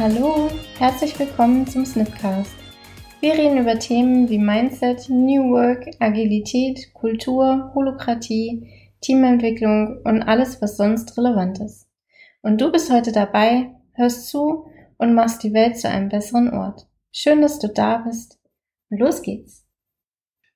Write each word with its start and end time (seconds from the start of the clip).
Hallo, 0.00 0.50
herzlich 0.78 1.18
willkommen 1.18 1.66
zum 1.66 1.84
Snipcast. 1.84 2.54
Wir 3.20 3.34
reden 3.34 3.58
über 3.58 3.78
Themen 3.78 4.30
wie 4.30 4.38
Mindset, 4.38 5.10
New 5.10 5.50
Work, 5.50 5.90
Agilität, 5.98 6.94
Kultur, 6.94 7.70
Holokratie, 7.74 8.66
Teamentwicklung 9.02 10.00
und 10.04 10.22
alles, 10.22 10.62
was 10.62 10.78
sonst 10.78 11.18
relevant 11.18 11.60
ist. 11.60 11.86
Und 12.40 12.62
du 12.62 12.72
bist 12.72 12.90
heute 12.90 13.12
dabei, 13.12 13.74
hörst 13.92 14.28
zu 14.28 14.70
und 14.96 15.12
machst 15.12 15.42
die 15.42 15.52
Welt 15.52 15.76
zu 15.76 15.90
einem 15.90 16.08
besseren 16.08 16.48
Ort. 16.48 16.88
Schön, 17.12 17.42
dass 17.42 17.58
du 17.58 17.68
da 17.68 17.98
bist. 17.98 18.40
los 18.88 19.20
geht's. 19.20 19.66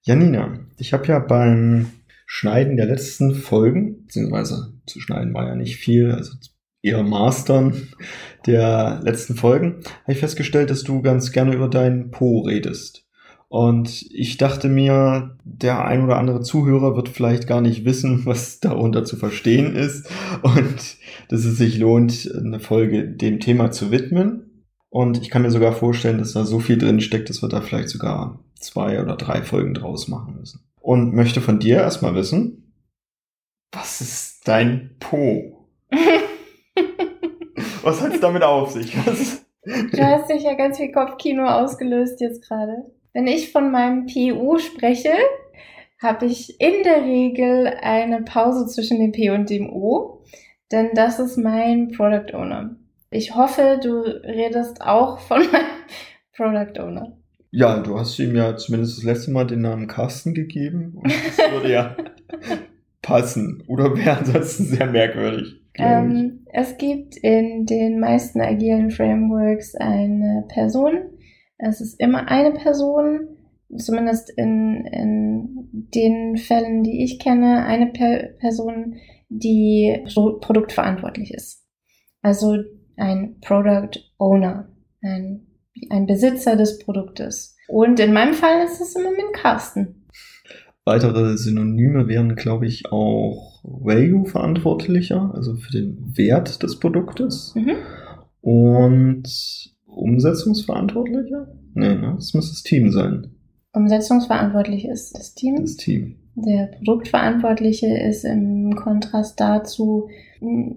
Janina, 0.04 0.58
ich 0.78 0.94
habe 0.94 1.06
ja 1.08 1.18
beim 1.18 1.90
Schneiden 2.24 2.78
der 2.78 2.86
letzten 2.86 3.34
Folgen, 3.34 4.04
beziehungsweise 4.04 4.72
zu 4.86 5.00
schneiden 5.00 5.34
war 5.34 5.46
ja 5.46 5.54
nicht 5.54 5.76
viel, 5.76 6.12
also 6.12 6.32
eher 6.84 7.02
Mastern 7.02 7.88
der 8.46 9.00
letzten 9.02 9.34
Folgen, 9.34 9.80
habe 10.02 10.12
ich 10.12 10.18
festgestellt, 10.18 10.70
dass 10.70 10.82
du 10.82 11.00
ganz 11.00 11.32
gerne 11.32 11.54
über 11.54 11.68
deinen 11.68 12.10
Po 12.10 12.40
redest. 12.40 13.06
Und 13.48 14.02
ich 14.10 14.36
dachte 14.36 14.68
mir, 14.68 15.38
der 15.44 15.84
ein 15.84 16.02
oder 16.02 16.18
andere 16.18 16.40
Zuhörer 16.40 16.96
wird 16.96 17.08
vielleicht 17.08 17.46
gar 17.46 17.60
nicht 17.60 17.84
wissen, 17.84 18.22
was 18.26 18.60
darunter 18.60 19.04
zu 19.04 19.16
verstehen 19.16 19.74
ist 19.74 20.10
und 20.42 20.96
dass 21.28 21.44
es 21.44 21.56
sich 21.56 21.78
lohnt, 21.78 22.30
eine 22.36 22.60
Folge 22.60 23.08
dem 23.08 23.40
Thema 23.40 23.70
zu 23.70 23.90
widmen. 23.90 24.66
Und 24.90 25.22
ich 25.22 25.30
kann 25.30 25.42
mir 25.42 25.50
sogar 25.50 25.72
vorstellen, 25.72 26.18
dass 26.18 26.32
da 26.32 26.44
so 26.44 26.60
viel 26.60 26.78
drin 26.78 27.00
steckt, 27.00 27.28
dass 27.30 27.42
wir 27.42 27.48
da 27.48 27.60
vielleicht 27.60 27.88
sogar 27.88 28.44
zwei 28.58 29.00
oder 29.02 29.16
drei 29.16 29.42
Folgen 29.42 29.74
draus 29.74 30.08
machen 30.08 30.36
müssen. 30.38 30.60
Und 30.80 31.14
möchte 31.14 31.40
von 31.40 31.58
dir 31.58 31.78
erstmal 31.78 32.14
wissen, 32.14 32.72
was 33.72 34.00
ist 34.00 34.46
dein 34.46 34.96
Po? 35.00 35.66
Was 37.84 38.00
hat 38.00 38.14
es 38.14 38.20
damit 38.20 38.42
auf 38.42 38.70
sich? 38.70 38.96
Was? 39.06 39.44
Du 39.64 40.02
hast 40.02 40.28
sicher 40.28 40.54
ganz 40.54 40.78
viel 40.78 40.90
Kopfkino 40.90 41.46
ausgelöst 41.46 42.20
jetzt 42.20 42.46
gerade. 42.46 42.84
Wenn 43.12 43.26
ich 43.26 43.52
von 43.52 43.70
meinem 43.70 44.06
PU 44.06 44.58
spreche, 44.58 45.12
habe 46.02 46.26
ich 46.26 46.60
in 46.60 46.82
der 46.82 47.02
Regel 47.02 47.72
eine 47.82 48.22
Pause 48.22 48.66
zwischen 48.66 48.98
dem 49.00 49.12
P 49.12 49.30
und 49.30 49.50
dem 49.50 49.70
O, 49.70 50.22
denn 50.72 50.90
das 50.94 51.18
ist 51.18 51.36
mein 51.36 51.92
Product 51.92 52.34
Owner. 52.34 52.76
Ich 53.10 53.34
hoffe, 53.34 53.78
du 53.82 54.00
redest 54.00 54.80
auch 54.80 55.20
von 55.20 55.38
meinem 55.52 55.84
Product 56.34 56.80
Owner. 56.82 57.16
Ja, 57.50 57.80
du 57.80 57.98
hast 57.98 58.18
ihm 58.18 58.34
ja 58.34 58.56
zumindest 58.56 58.98
das 58.98 59.04
letzte 59.04 59.30
Mal 59.30 59.46
den 59.46 59.60
Namen 59.60 59.86
Carsten 59.86 60.34
gegeben. 60.34 60.94
Und 60.96 61.12
das 61.12 61.52
würde 61.52 61.70
ja 61.70 61.96
passen. 63.02 63.62
Oder 63.68 63.94
wäre 63.96 64.18
ansonsten 64.18 64.64
sehr 64.64 64.86
merkwürdig. 64.86 65.63
Ähm, 65.76 66.46
es 66.52 66.76
gibt 66.76 67.16
in 67.16 67.66
den 67.66 67.98
meisten 67.98 68.40
agilen 68.40 68.90
Frameworks 68.90 69.74
eine 69.74 70.44
Person. 70.48 71.10
Es 71.58 71.80
ist 71.80 72.00
immer 72.00 72.28
eine 72.28 72.52
Person, 72.52 73.28
zumindest 73.76 74.30
in, 74.36 74.84
in 74.86 75.68
den 75.72 76.36
Fällen, 76.36 76.82
die 76.82 77.02
ich 77.02 77.18
kenne, 77.18 77.64
eine 77.64 77.88
per 77.88 78.28
Person, 78.38 78.96
die 79.28 80.04
Pro 80.12 80.38
produktverantwortlich 80.38 81.32
ist. 81.34 81.64
Also 82.22 82.56
ein 82.96 83.40
Product 83.40 84.00
Owner, 84.18 84.68
ein, 85.02 85.46
ein 85.90 86.06
Besitzer 86.06 86.56
des 86.56 86.78
Produktes. 86.78 87.56
Und 87.68 87.98
in 87.98 88.12
meinem 88.12 88.34
Fall 88.34 88.64
ist 88.64 88.80
es 88.80 88.94
im 88.94 89.02
Moment 89.02 89.32
Carsten. 89.32 90.06
Weitere 90.84 91.36
Synonyme 91.36 92.08
wären, 92.08 92.36
glaube 92.36 92.66
ich, 92.66 92.92
auch 92.92 93.53
Value-Verantwortlicher, 93.64 95.32
also 95.34 95.56
für 95.56 95.72
den 95.72 96.16
Wert 96.16 96.62
des 96.62 96.78
Produktes. 96.78 97.54
Mhm. 97.54 97.76
Und 98.40 99.28
Umsetzungsverantwortlicher? 99.86 101.48
Nee, 101.74 101.94
ne? 101.94 102.12
das 102.16 102.34
muss 102.34 102.50
das 102.50 102.62
Team 102.62 102.90
sein. 102.92 103.34
Umsetzungsverantwortlich 103.72 104.86
ist 104.86 105.18
das 105.18 105.34
Team. 105.34 105.56
Das 105.60 105.76
Team. 105.76 106.16
Der 106.36 106.66
Produktverantwortliche 106.66 107.96
ist 107.96 108.24
im 108.24 108.74
Kontrast 108.76 109.40
dazu 109.40 110.08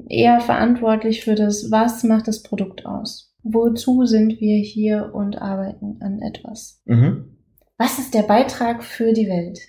eher 0.08 0.40
verantwortlich 0.40 1.24
für 1.24 1.36
das, 1.36 1.72
was 1.72 2.04
macht 2.04 2.28
das 2.28 2.44
Produkt 2.44 2.86
aus? 2.86 3.34
Wozu 3.44 4.06
sind 4.06 4.40
wir 4.40 4.58
hier 4.58 5.12
und 5.14 5.42
arbeiten 5.42 5.98
an 6.02 6.22
etwas? 6.22 6.82
Mhm. 6.86 7.38
Was 7.78 8.00
ist 8.00 8.14
der 8.14 8.24
Beitrag 8.24 8.84
für 8.84 9.14
die 9.14 9.28
Welt? 9.28 9.60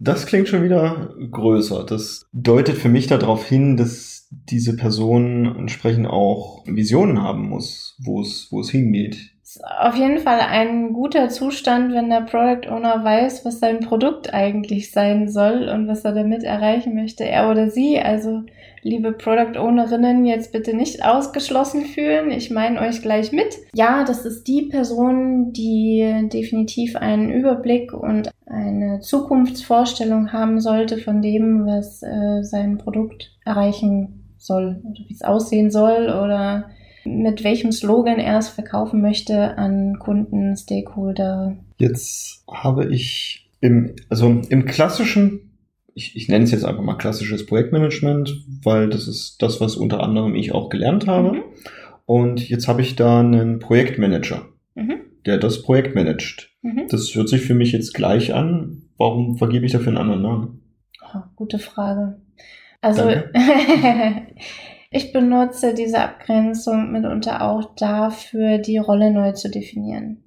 Das 0.00 0.26
klingt 0.26 0.48
schon 0.48 0.62
wieder 0.62 1.14
größer. 1.30 1.84
Das 1.84 2.26
deutet 2.32 2.76
für 2.76 2.88
mich 2.88 3.08
darauf 3.08 3.46
hin, 3.46 3.76
dass 3.76 4.28
diese 4.30 4.76
Person 4.76 5.56
entsprechend 5.56 6.06
auch 6.06 6.62
Visionen 6.66 7.20
haben 7.20 7.48
muss, 7.48 7.96
wo 7.98 8.20
es, 8.20 8.46
wo 8.50 8.60
es 8.60 8.70
hingeht 8.70 9.32
auf 9.78 9.94
jeden 9.94 10.18
Fall 10.18 10.40
ein 10.40 10.92
guter 10.92 11.30
Zustand, 11.30 11.92
wenn 11.94 12.10
der 12.10 12.22
Product 12.22 12.70
Owner 12.70 13.02
weiß, 13.02 13.44
was 13.46 13.60
sein 13.60 13.80
Produkt 13.80 14.34
eigentlich 14.34 14.90
sein 14.90 15.28
soll 15.28 15.68
und 15.68 15.88
was 15.88 16.04
er 16.04 16.12
damit 16.12 16.44
erreichen 16.44 16.94
möchte, 16.94 17.24
er 17.24 17.50
oder 17.50 17.70
sie. 17.70 17.98
Also, 17.98 18.42
liebe 18.82 19.12
Product 19.12 19.58
Ownerinnen, 19.58 20.26
jetzt 20.26 20.52
bitte 20.52 20.76
nicht 20.76 21.02
ausgeschlossen 21.04 21.86
fühlen. 21.86 22.30
Ich 22.30 22.50
meine 22.50 22.80
euch 22.80 23.00
gleich 23.00 23.32
mit. 23.32 23.56
Ja, 23.74 24.04
das 24.04 24.26
ist 24.26 24.46
die 24.48 24.62
Person, 24.62 25.52
die 25.54 26.28
definitiv 26.30 26.96
einen 26.96 27.30
Überblick 27.30 27.94
und 27.94 28.30
eine 28.46 29.00
Zukunftsvorstellung 29.00 30.32
haben 30.32 30.60
sollte 30.60 30.98
von 30.98 31.22
dem, 31.22 31.64
was 31.66 32.02
äh, 32.02 32.42
sein 32.42 32.76
Produkt 32.76 33.32
erreichen 33.44 34.24
soll 34.36 34.80
oder 34.84 35.00
wie 35.06 35.14
es 35.14 35.22
aussehen 35.22 35.70
soll 35.70 36.04
oder 36.08 36.70
mit 37.08 37.44
welchem 37.44 37.72
Slogan 37.72 38.18
er 38.18 38.38
es 38.38 38.48
verkaufen 38.48 39.00
möchte 39.00 39.56
an 39.56 39.98
Kunden, 39.98 40.56
Stakeholder. 40.56 41.56
Jetzt 41.78 42.44
habe 42.50 42.86
ich 42.86 43.50
im, 43.60 43.96
also 44.08 44.42
im 44.48 44.64
klassischen, 44.64 45.50
ich, 45.94 46.16
ich 46.16 46.28
nenne 46.28 46.44
es 46.44 46.50
jetzt 46.50 46.64
einfach 46.64 46.82
mal 46.82 46.96
klassisches 46.96 47.46
Projektmanagement, 47.46 48.44
weil 48.62 48.88
das 48.88 49.08
ist 49.08 49.42
das, 49.42 49.60
was 49.60 49.76
unter 49.76 50.02
anderem 50.02 50.34
ich 50.34 50.52
auch 50.52 50.68
gelernt 50.68 51.06
habe. 51.06 51.32
Mhm. 51.32 51.42
Und 52.06 52.48
jetzt 52.48 52.68
habe 52.68 52.82
ich 52.82 52.96
da 52.96 53.20
einen 53.20 53.58
Projektmanager, 53.58 54.48
mhm. 54.74 55.00
der 55.26 55.38
das 55.38 55.62
Projekt 55.62 55.94
managt. 55.94 56.50
Mhm. 56.62 56.86
Das 56.90 57.14
hört 57.14 57.28
sich 57.28 57.42
für 57.42 57.54
mich 57.54 57.72
jetzt 57.72 57.94
gleich 57.94 58.34
an. 58.34 58.82
Warum 58.96 59.36
vergebe 59.36 59.66
ich 59.66 59.72
dafür 59.72 59.88
einen 59.88 59.98
anderen 59.98 60.22
Namen? 60.22 60.62
Oh, 61.02 61.20
gute 61.36 61.58
Frage. 61.58 62.20
Also 62.80 63.02
Ich 64.90 65.12
benutze 65.12 65.74
diese 65.74 66.00
Abgrenzung 66.00 66.92
mitunter 66.92 67.42
auch 67.42 67.74
dafür, 67.76 68.56
die 68.58 68.78
Rolle 68.78 69.10
neu 69.10 69.32
zu 69.32 69.50
definieren. 69.50 70.24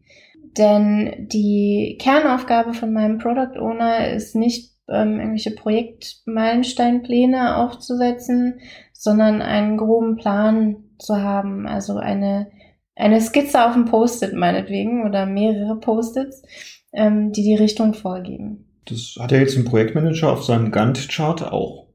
Denn 0.57 1.27
die 1.31 1.97
Kernaufgabe 1.99 2.73
von 2.73 2.91
meinem 2.94 3.17
Product 3.17 3.59
Owner 3.59 4.09
ist 4.09 4.35
nicht, 4.35 4.71
ähm, 4.88 5.19
irgendwelche 5.19 5.51
Projektmeilensteinpläne 5.51 7.57
aufzusetzen, 7.57 8.59
sondern 8.94 9.41
einen 9.41 9.77
groben 9.77 10.17
Plan 10.17 10.83
zu 11.00 11.17
haben. 11.17 11.67
Also 11.67 11.97
eine, 11.97 12.51
eine 12.95 13.21
Skizze 13.21 13.66
auf 13.66 13.73
dem 13.73 13.85
Post-it 13.85 14.33
meinetwegen 14.33 15.07
oder 15.07 15.25
mehrere 15.25 15.79
Post-its, 15.79 16.44
ähm, 16.94 17.31
die 17.31 17.44
die 17.44 17.55
Richtung 17.55 17.94
vorgeben. 17.94 18.67
Das 18.85 19.16
hat 19.19 19.31
er 19.31 19.39
jetzt 19.39 19.55
im 19.55 19.66
Projektmanager 19.66 20.31
auf 20.31 20.44
seinem 20.44 20.71
Gantt-Chart 20.71 21.51
auch. 21.51 21.88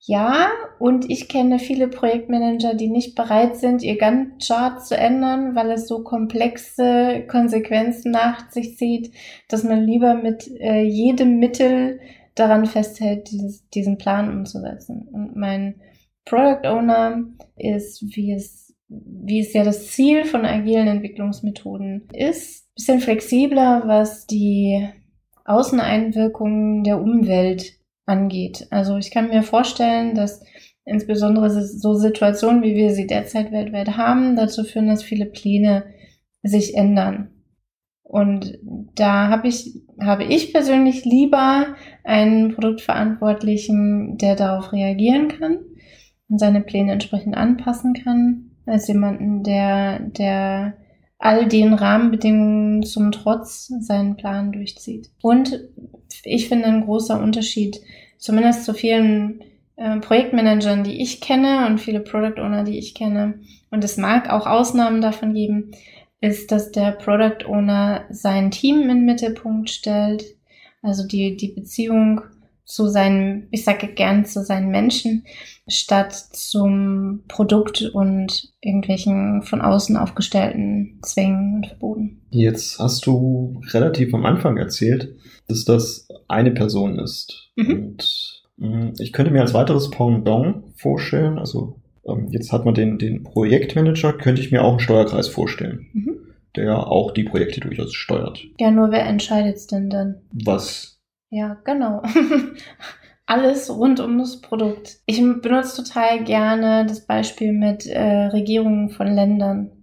Ja, 0.00 0.48
und 0.78 1.10
ich 1.10 1.28
kenne 1.28 1.58
viele 1.58 1.88
Projektmanager, 1.88 2.74
die 2.74 2.88
nicht 2.88 3.14
bereit 3.14 3.56
sind, 3.56 3.82
ihr 3.82 3.98
Gantt-Chart 3.98 4.84
zu 4.84 4.96
ändern, 4.96 5.54
weil 5.54 5.72
es 5.72 5.88
so 5.88 6.02
komplexe 6.02 7.24
Konsequenzen 7.28 8.12
nach 8.12 8.50
sich 8.50 8.76
zieht, 8.78 9.12
dass 9.48 9.64
man 9.64 9.82
lieber 9.84 10.14
mit 10.14 10.48
äh, 10.60 10.82
jedem 10.82 11.38
Mittel 11.38 12.00
daran 12.36 12.66
festhält, 12.66 13.30
dieses, 13.30 13.68
diesen 13.70 13.98
Plan 13.98 14.30
umzusetzen. 14.30 15.08
Und 15.12 15.36
mein 15.36 15.80
Product 16.24 16.66
Owner 16.68 17.24
ist, 17.56 18.02
wie 18.16 18.32
es, 18.32 18.74
wie 18.88 19.40
es 19.40 19.52
ja 19.52 19.64
das 19.64 19.88
Ziel 19.88 20.24
von 20.24 20.44
agilen 20.44 20.86
Entwicklungsmethoden 20.86 22.08
ist, 22.12 22.72
bisschen 22.74 23.00
flexibler, 23.00 23.82
was 23.86 24.26
die 24.26 24.88
Außeneinwirkungen 25.44 26.84
der 26.84 27.00
Umwelt 27.00 27.77
angeht. 28.08 28.66
Also 28.70 28.96
ich 28.96 29.10
kann 29.10 29.28
mir 29.28 29.42
vorstellen, 29.42 30.14
dass 30.14 30.42
insbesondere 30.84 31.50
so 31.50 31.94
Situationen, 31.94 32.62
wie 32.62 32.74
wir 32.74 32.92
sie 32.92 33.06
derzeit 33.06 33.52
weltweit 33.52 33.96
haben, 33.96 34.36
dazu 34.36 34.64
führen, 34.64 34.88
dass 34.88 35.02
viele 35.02 35.26
Pläne 35.26 35.84
sich 36.42 36.74
ändern. 36.74 37.30
Und 38.02 38.58
da 38.94 39.28
habe 39.28 39.48
ich, 39.48 39.82
habe 40.00 40.24
ich 40.24 40.52
persönlich 40.52 41.04
lieber 41.04 41.76
einen 42.04 42.54
Produktverantwortlichen, 42.54 44.16
der 44.16 44.34
darauf 44.34 44.72
reagieren 44.72 45.28
kann 45.28 45.58
und 46.30 46.38
seine 46.38 46.62
Pläne 46.62 46.92
entsprechend 46.92 47.36
anpassen 47.36 47.92
kann, 47.92 48.52
als 48.64 48.88
jemanden, 48.88 49.42
der, 49.42 50.00
der 50.00 50.78
all 51.18 51.48
den 51.48 51.74
Rahmenbedingungen 51.74 52.84
zum 52.84 53.12
Trotz 53.12 53.66
seinen 53.80 54.16
Plan 54.16 54.52
durchzieht. 54.52 55.10
Und 55.20 55.68
ich 56.22 56.48
finde 56.48 56.66
ein 56.66 56.84
großer 56.84 57.20
Unterschied, 57.20 57.80
zumindest 58.18 58.64
zu 58.64 58.72
vielen 58.72 59.42
äh, 59.76 59.98
Projektmanagern, 59.98 60.84
die 60.84 61.02
ich 61.02 61.20
kenne 61.20 61.66
und 61.66 61.78
viele 61.78 62.00
Product 62.00 62.40
Owner, 62.40 62.64
die 62.64 62.78
ich 62.78 62.94
kenne, 62.94 63.40
und 63.70 63.84
es 63.84 63.96
mag 63.96 64.30
auch 64.30 64.46
Ausnahmen 64.46 65.00
davon 65.00 65.34
geben, 65.34 65.72
ist, 66.20 66.50
dass 66.50 66.72
der 66.72 66.92
Product 66.92 67.46
Owner 67.46 68.04
sein 68.10 68.50
Team 68.50 68.82
in 68.82 68.88
den 68.88 69.04
Mittelpunkt 69.04 69.70
stellt, 69.70 70.24
also 70.82 71.06
die, 71.06 71.36
die 71.36 71.48
Beziehung 71.48 72.22
zu 72.68 72.86
seinen, 72.86 73.48
ich 73.50 73.64
sage 73.64 73.88
gern 73.88 74.26
zu 74.26 74.44
seinen 74.44 74.70
Menschen, 74.70 75.24
statt 75.66 76.12
zum 76.14 77.24
Produkt 77.26 77.90
und 77.94 78.52
irgendwelchen 78.60 79.42
von 79.42 79.62
außen 79.62 79.96
aufgestellten 79.96 81.00
Zwängen 81.02 81.56
und 81.56 81.66
Verboten. 81.66 82.20
Jetzt 82.30 82.78
hast 82.78 83.06
du 83.06 83.60
relativ 83.72 84.12
am 84.12 84.26
Anfang 84.26 84.58
erzählt, 84.58 85.16
dass 85.48 85.64
das 85.64 86.08
eine 86.28 86.50
Person 86.50 86.98
ist. 86.98 87.50
Mhm. 87.56 87.70
Und 87.70 88.42
mh, 88.58 88.92
ich 88.98 89.14
könnte 89.14 89.32
mir 89.32 89.40
als 89.40 89.54
weiteres 89.54 89.90
Pendant 89.90 90.64
vorstellen, 90.76 91.38
also 91.38 91.80
ähm, 92.06 92.28
jetzt 92.30 92.52
hat 92.52 92.66
man 92.66 92.74
den, 92.74 92.98
den 92.98 93.22
Projektmanager, 93.22 94.12
könnte 94.12 94.42
ich 94.42 94.52
mir 94.52 94.62
auch 94.62 94.72
einen 94.72 94.80
Steuerkreis 94.80 95.28
vorstellen. 95.28 95.86
Mhm. 95.94 96.18
Der 96.54 96.86
auch 96.86 97.12
die 97.12 97.24
Projekte 97.24 97.60
durchaus 97.60 97.94
steuert. 97.94 98.44
Ja, 98.58 98.70
nur 98.70 98.90
wer 98.90 99.06
entscheidet 99.06 99.56
es 99.56 99.66
denn 99.66 99.88
dann? 99.88 100.16
Was 100.32 100.97
ja, 101.30 101.54
genau. 101.64 102.02
Alles 103.26 103.68
rund 103.70 104.00
um 104.00 104.18
das 104.18 104.40
Produkt. 104.40 104.98
Ich 105.04 105.18
benutze 105.18 105.82
total 105.84 106.24
gerne 106.24 106.86
das 106.86 107.06
Beispiel 107.06 107.52
mit 107.52 107.86
äh, 107.86 108.26
Regierungen 108.28 108.88
von 108.90 109.06
Ländern 109.06 109.77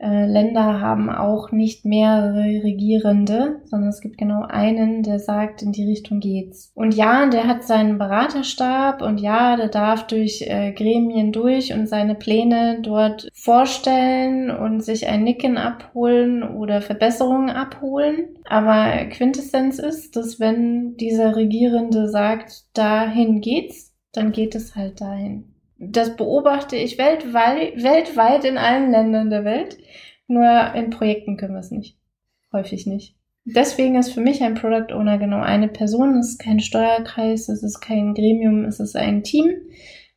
äh, 0.00 0.26
Länder 0.26 0.80
haben 0.80 1.10
auch 1.10 1.50
nicht 1.50 1.84
mehrere 1.84 2.62
Regierende, 2.62 3.62
sondern 3.64 3.90
es 3.90 4.00
gibt 4.00 4.16
genau 4.16 4.42
einen, 4.42 5.02
der 5.02 5.18
sagt, 5.18 5.62
in 5.62 5.72
die 5.72 5.84
Richtung 5.84 6.20
geht's. 6.20 6.70
Und 6.74 6.94
ja, 6.94 7.26
der 7.26 7.48
hat 7.48 7.64
seinen 7.64 7.98
Beraterstab 7.98 9.02
und 9.02 9.18
ja, 9.18 9.56
der 9.56 9.68
darf 9.68 10.06
durch 10.06 10.42
äh, 10.42 10.72
Gremien 10.72 11.32
durch 11.32 11.72
und 11.72 11.88
seine 11.88 12.14
Pläne 12.14 12.78
dort 12.80 13.28
vorstellen 13.34 14.50
und 14.50 14.82
sich 14.82 15.08
ein 15.08 15.24
Nicken 15.24 15.58
abholen 15.58 16.44
oder 16.44 16.80
Verbesserungen 16.80 17.50
abholen. 17.50 18.36
Aber 18.44 18.92
Quintessenz 19.06 19.80
ist, 19.80 20.14
dass 20.14 20.38
wenn 20.38 20.96
dieser 20.96 21.34
Regierende 21.34 22.08
sagt, 22.08 22.66
dahin 22.74 23.40
geht's, 23.40 23.92
dann 24.12 24.30
geht 24.30 24.54
es 24.54 24.76
halt 24.76 25.00
dahin 25.00 25.57
das 25.78 26.16
beobachte 26.16 26.76
ich 26.76 26.98
weltweit, 26.98 27.82
weltweit 27.82 28.44
in 28.44 28.58
allen 28.58 28.90
Ländern 28.90 29.30
der 29.30 29.44
Welt. 29.44 29.78
Nur 30.26 30.74
in 30.74 30.90
Projekten 30.90 31.36
können 31.36 31.54
wir 31.54 31.60
es 31.60 31.70
nicht. 31.70 31.96
Häufig 32.52 32.86
nicht. 32.86 33.14
Deswegen 33.44 33.94
ist 33.94 34.12
für 34.12 34.20
mich 34.20 34.42
ein 34.42 34.54
Product 34.54 34.92
Owner 34.92 35.18
genau 35.18 35.40
eine 35.40 35.68
Person. 35.68 36.18
Es 36.18 36.30
ist 36.30 36.38
kein 36.38 36.60
Steuerkreis, 36.60 37.48
es 37.48 37.62
ist 37.62 37.80
kein 37.80 38.12
Gremium, 38.12 38.64
es 38.64 38.80
ist 38.80 38.96
ein 38.96 39.22
Team. 39.22 39.54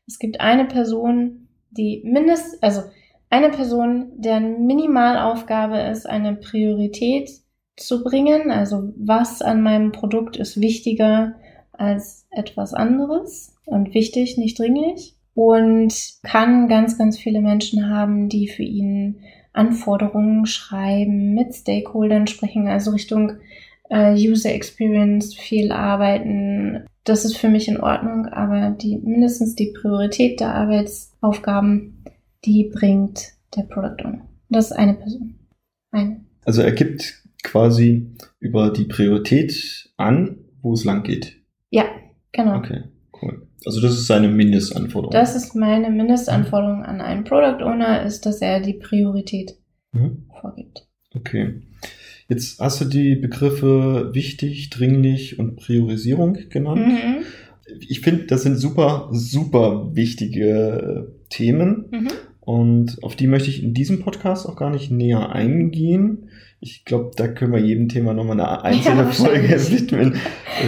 Es 0.07 0.19
gibt 0.19 0.41
eine 0.41 0.65
Person, 0.65 1.47
die 1.69 2.01
mindest, 2.03 2.61
also 2.61 2.81
eine 3.29 3.49
Person, 3.49 4.11
deren 4.17 4.65
Minimalaufgabe 4.65 5.79
ist, 5.79 6.09
eine 6.09 6.35
Priorität 6.35 7.29
zu 7.77 8.03
bringen. 8.03 8.51
Also 8.51 8.91
was 8.97 9.41
an 9.41 9.61
meinem 9.61 9.91
Produkt 9.91 10.35
ist 10.35 10.59
wichtiger 10.59 11.35
als 11.71 12.27
etwas 12.31 12.73
anderes 12.73 13.55
und 13.65 13.93
wichtig, 13.93 14.37
nicht 14.37 14.59
dringlich 14.59 15.15
und 15.33 15.93
kann 16.23 16.67
ganz, 16.67 16.97
ganz 16.97 17.17
viele 17.17 17.41
Menschen 17.41 17.89
haben, 17.89 18.29
die 18.29 18.47
für 18.47 18.63
ihn 18.63 19.21
Anforderungen 19.53 20.45
schreiben, 20.45 21.33
mit 21.33 21.53
Stakeholdern 21.53 22.27
sprechen, 22.27 22.67
also 22.67 22.91
Richtung 22.91 23.33
äh, 23.89 24.13
User 24.13 24.53
Experience 24.53 25.33
viel 25.33 25.71
arbeiten. 25.71 26.85
Das 27.03 27.25
ist 27.25 27.37
für 27.37 27.49
mich 27.49 27.67
in 27.67 27.79
Ordnung, 27.79 28.27
aber 28.27 28.71
die 28.71 28.97
mindestens 28.97 29.55
die 29.55 29.73
Priorität 29.73 30.39
der 30.39 30.55
Arbeitsaufgaben, 30.55 32.03
die 32.45 32.71
bringt 32.73 33.33
der 33.55 33.63
Product 33.63 34.05
Owner. 34.05 34.27
Das 34.49 34.71
ist 34.71 34.77
eine 34.77 34.93
Person. 34.93 35.35
Eine. 35.91 36.21
Also 36.45 36.61
er 36.61 36.71
gibt 36.71 37.21
quasi 37.43 38.07
über 38.39 38.71
die 38.71 38.85
Priorität 38.85 39.89
an, 39.97 40.37
wo 40.61 40.73
es 40.73 40.85
lang 40.85 41.03
geht. 41.03 41.37
Ja, 41.69 41.85
genau. 42.31 42.57
Okay, 42.57 42.83
cool. 43.21 43.47
Also 43.65 43.81
das 43.81 43.93
ist 43.93 44.07
seine 44.07 44.27
Mindestanforderung. 44.27 45.13
Das 45.13 45.35
ist 45.35 45.55
meine 45.55 45.89
Mindestanforderung 45.89 46.83
an 46.83 47.01
einen 47.01 47.23
Product 47.23 47.63
Owner, 47.63 48.03
ist, 48.03 48.25
dass 48.25 48.41
er 48.41 48.59
die 48.59 48.73
Priorität 48.73 49.55
mhm. 49.91 50.25
vorgibt. 50.39 50.87
Okay. 51.13 51.61
Jetzt 52.27 52.59
hast 52.59 52.81
du 52.81 52.85
die 52.85 53.15
Begriffe 53.15 54.11
wichtig, 54.13 54.69
dringlich 54.69 55.37
und 55.37 55.57
Priorisierung 55.57 56.37
genannt. 56.49 56.87
Mhm. 56.87 57.23
Ich 57.87 58.01
finde, 58.01 58.23
das 58.23 58.43
sind 58.43 58.57
super, 58.57 59.09
super 59.11 59.95
wichtige 59.95 61.13
Themen. 61.29 61.85
Mhm. 61.91 62.07
Und 62.39 63.03
auf 63.03 63.15
die 63.15 63.27
möchte 63.27 63.49
ich 63.49 63.61
in 63.61 63.73
diesem 63.73 63.99
Podcast 63.99 64.47
auch 64.47 64.55
gar 64.55 64.69
nicht 64.69 64.91
näher 64.91 65.31
eingehen. 65.31 66.29
Ich 66.63 66.85
glaube, 66.85 67.09
da 67.15 67.27
können 67.27 67.53
wir 67.53 67.59
jedem 67.59 67.89
Thema 67.89 68.13
nochmal 68.13 68.39
eine 68.39 68.63
einzelne 68.63 69.01
ja, 69.01 69.11
Folge 69.11 69.49
widmen. 69.71 70.15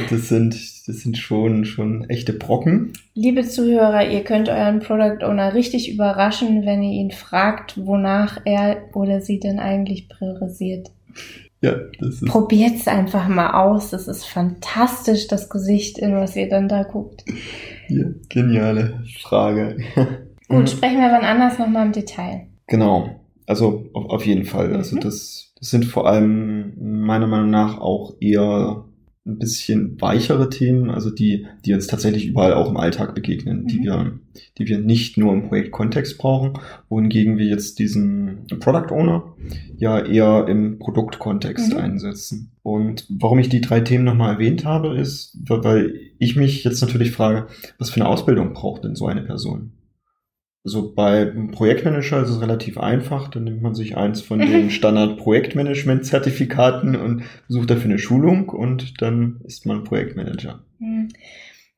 Das 0.09 0.27
sind, 0.27 0.55
das 0.55 1.01
sind 1.01 1.19
schon, 1.19 1.65
schon 1.65 2.09
echte 2.09 2.33
Brocken. 2.33 2.93
Liebe 3.13 3.43
Zuhörer, 3.43 4.09
ihr 4.09 4.23
könnt 4.23 4.49
euren 4.49 4.79
Product 4.79 5.23
Owner 5.23 5.53
richtig 5.53 5.93
überraschen, 5.93 6.65
wenn 6.65 6.81
ihr 6.81 6.99
ihn 6.99 7.11
fragt, 7.11 7.85
wonach 7.85 8.41
er 8.43 8.89
oder 8.95 9.21
sie 9.21 9.39
denn 9.39 9.59
eigentlich 9.59 10.09
priorisiert. 10.09 10.89
Ja, 11.61 11.75
das 11.99 12.23
ist. 12.23 12.25
Probiert's 12.25 12.87
einfach 12.87 13.27
mal 13.27 13.51
aus. 13.51 13.91
Das 13.91 14.07
ist 14.07 14.25
fantastisch, 14.25 15.27
das 15.27 15.47
Gesicht, 15.47 15.99
in 15.99 16.15
was 16.15 16.35
ihr 16.35 16.49
dann 16.49 16.67
da 16.67 16.81
guckt. 16.81 17.23
Ja, 17.87 18.05
geniale 18.29 19.03
Frage. 19.21 19.77
Gut, 20.47 20.59
mhm. 20.61 20.67
sprechen 20.67 21.01
wir 21.01 21.11
wann 21.11 21.23
anders 21.23 21.59
nochmal 21.59 21.85
im 21.85 21.91
Detail. 21.91 22.47
Genau. 22.65 23.22
Also 23.45 23.89
auf, 23.93 24.05
auf 24.05 24.25
jeden 24.25 24.45
Fall. 24.45 24.75
Also 24.75 24.95
mhm. 24.95 25.01
Das, 25.01 25.53
das 25.59 25.69
sind 25.69 25.85
vor 25.85 26.07
allem 26.07 26.73
meiner 26.79 27.27
Meinung 27.27 27.49
nach 27.49 27.79
auch 27.79 28.15
eher 28.19 28.85
ein 29.25 29.39
bisschen 29.39 30.01
weichere 30.01 30.49
Themen, 30.49 30.89
also 30.89 31.09
die, 31.09 31.47
die 31.63 31.73
uns 31.73 31.87
tatsächlich 31.87 32.27
überall 32.27 32.53
auch 32.53 32.69
im 32.69 32.75
Alltag 32.75 33.15
begegnen, 33.15 33.63
mhm. 33.63 33.67
die 33.67 33.79
wir, 33.83 34.19
die 34.57 34.67
wir 34.67 34.79
nicht 34.79 35.17
nur 35.17 35.31
im 35.31 35.47
Projektkontext 35.47 36.17
brauchen, 36.17 36.59
wohingegen 36.89 37.37
wir 37.37 37.45
jetzt 37.45 37.79
diesen 37.79 38.47
Product 38.59 38.91
Owner 38.93 39.33
ja 39.77 39.99
eher 39.99 40.47
im 40.49 40.77
Produktkontext 40.77 41.71
mhm. 41.71 41.79
einsetzen. 41.79 42.51
Und 42.63 43.07
warum 43.09 43.39
ich 43.39 43.47
die 43.47 43.61
drei 43.61 43.79
Themen 43.79 44.03
nochmal 44.03 44.33
erwähnt 44.33 44.65
habe, 44.65 44.97
ist, 44.97 45.37
weil 45.47 45.99
ich 46.19 46.35
mich 46.35 46.65
jetzt 46.65 46.81
natürlich 46.81 47.11
frage, 47.11 47.47
was 47.77 47.91
für 47.91 48.01
eine 48.01 48.09
Ausbildung 48.09 48.53
braucht 48.53 48.83
denn 48.83 48.95
so 48.95 49.07
eine 49.07 49.21
Person? 49.21 49.71
Also 50.65 50.93
bei 50.93 51.25
Projektmanager 51.51 52.23
ist 52.23 52.29
es 52.29 52.39
relativ 52.41 52.77
einfach. 52.77 53.27
Dann 53.27 53.43
nimmt 53.43 53.61
man 53.61 53.75
sich 53.75 53.97
eins 53.97 54.21
von 54.21 54.39
den 54.45 54.69
Standard-Projektmanagement-Zertifikaten 54.69 56.95
und 56.95 57.23
sucht 57.47 57.69
dafür 57.69 57.85
eine 57.85 57.99
Schulung 57.99 58.49
und 58.49 59.01
dann 59.01 59.41
ist 59.45 59.65
man 59.65 59.83
Projektmanager. 59.83 60.63
Hm. 60.79 61.09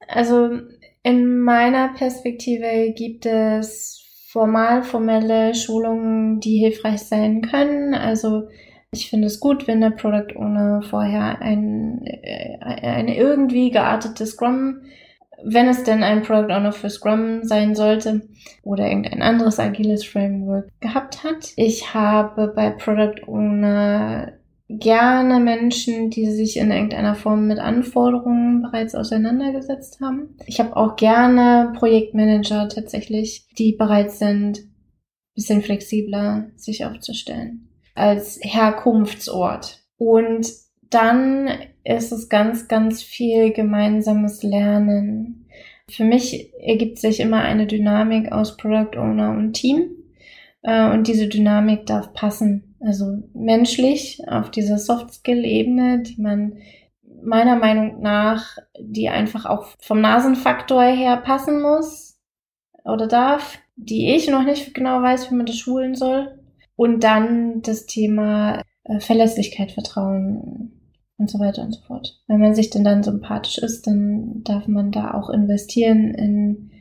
Also 0.08 0.60
in 1.04 1.40
meiner 1.40 1.94
Perspektive 1.94 2.94
gibt 2.96 3.26
es 3.26 4.04
formal 4.28 4.84
formelle 4.84 5.56
Schulungen, 5.56 6.40
die 6.40 6.58
hilfreich 6.58 7.00
sein 7.00 7.42
können. 7.42 7.94
Also 7.94 8.48
ich 8.92 9.10
finde 9.10 9.28
es 9.28 9.40
gut, 9.40 9.68
wenn 9.68 9.82
der 9.82 9.92
Product 9.92 10.36
Owner 10.36 10.82
vorher 10.82 11.42
ein, 11.42 12.06
äh, 12.06 12.58
eine 12.62 13.18
irgendwie 13.18 13.72
geartete 13.72 14.26
Scrum 14.26 14.82
wenn 15.44 15.68
es 15.68 15.84
denn 15.84 16.04
ein 16.04 16.24
Product 16.24 16.54
Owner 16.54 16.72
für 16.72 16.90
Scrum 16.90 17.44
sein 17.44 17.76
sollte 17.76 18.28
oder 18.64 18.88
irgendein 18.88 19.22
anderes 19.22 19.60
agiles 19.60 20.06
Framework 20.06 20.70
gehabt 20.80 21.24
hat. 21.24 21.54
Ich 21.56 21.94
habe 21.94 22.54
bei 22.56 22.70
Product 22.70 23.28
Owner 23.28 24.34
gerne 24.68 25.40
Menschen, 25.40 26.10
die 26.10 26.32
sich 26.32 26.58
in 26.58 26.72
irgendeiner 26.72 27.16
Form 27.16 27.48
mit 27.48 27.60
Anforderungen 27.60 28.64
bereits 28.64 28.96
auseinandergesetzt 28.96 30.00
haben. 30.02 30.36
Ich 30.48 30.60
habe 30.60 30.76
auch 30.76 30.96
gerne 30.96 31.74
Projektmanager 31.78 32.70
tatsächlich, 32.70 33.48
die 33.58 33.74
bereit 33.74 34.12
sind, 34.12 34.62
bisschen 35.36 35.62
flexibler 35.62 36.48
sich 36.56 36.86
aufzustellen 36.86 37.70
als 37.94 38.40
Herkunftsort. 38.42 39.84
Und 39.98 40.52
dann 40.90 41.50
ist 41.86 42.12
es 42.12 42.30
ganz, 42.30 42.68
ganz 42.68 43.04
viel 43.04 43.54
gemeinsames 43.54 44.44
Lernen. 44.44 45.48
Für 45.90 46.04
mich 46.04 46.52
ergibt 46.60 46.98
sich 46.98 47.20
immer 47.20 47.42
eine 47.42 47.68
Dynamik 47.68 48.32
aus 48.32 48.58
Product 48.58 48.98
Owner 48.98 49.32
und 49.32 49.54
Team. 49.54 49.92
Äh, 50.64 50.92
und 50.92 51.08
diese 51.08 51.28
Dynamik 51.28 51.86
darf 51.86 52.14
passen. 52.14 52.76
Also 52.80 53.24
menschlich 53.34 54.22
auf 54.28 54.50
dieser 54.50 54.80
Soft-Skill-Ebene, 54.80 56.02
die 56.02 56.20
man 56.22 56.58
meiner 57.24 57.56
Meinung 57.56 58.02
nach, 58.02 58.58
die 58.80 59.10
einfach 59.10 59.46
auch 59.46 59.68
vom 59.80 60.02
Nasenfaktor 60.02 60.84
her 60.84 61.18
passen 61.18 61.62
muss 61.62 62.20
oder 62.84 63.08
darf, 63.08 63.58
die 63.76 64.16
ich 64.16 64.28
noch 64.30 64.44
nicht 64.44 64.74
genau 64.74 65.02
weiß, 65.02 65.30
wie 65.30 65.36
man 65.36 65.46
das 65.46 65.58
schulen 65.58 65.96
soll. 65.96 66.40
Und 66.76 67.04
dann 67.04 67.62
das 67.62 67.86
Thema 67.86 68.62
äh, 68.84 69.00
Verlässlichkeit, 69.00 69.72
Vertrauen, 69.72 70.85
und 71.18 71.30
so 71.30 71.40
weiter 71.40 71.64
und 71.64 71.74
so 71.74 71.82
fort. 71.82 72.22
Wenn 72.28 72.40
man 72.40 72.56
sich 72.56 72.70
denn 72.70 72.84
dann 72.84 73.04
sympathisch 73.04 73.58
ist, 73.58 73.88
dann 73.88 74.42
darf 74.44 74.68
man 74.68 74.92
da 74.92 75.14
auch 75.14 75.30
investieren 75.30 76.14
in 76.14 76.72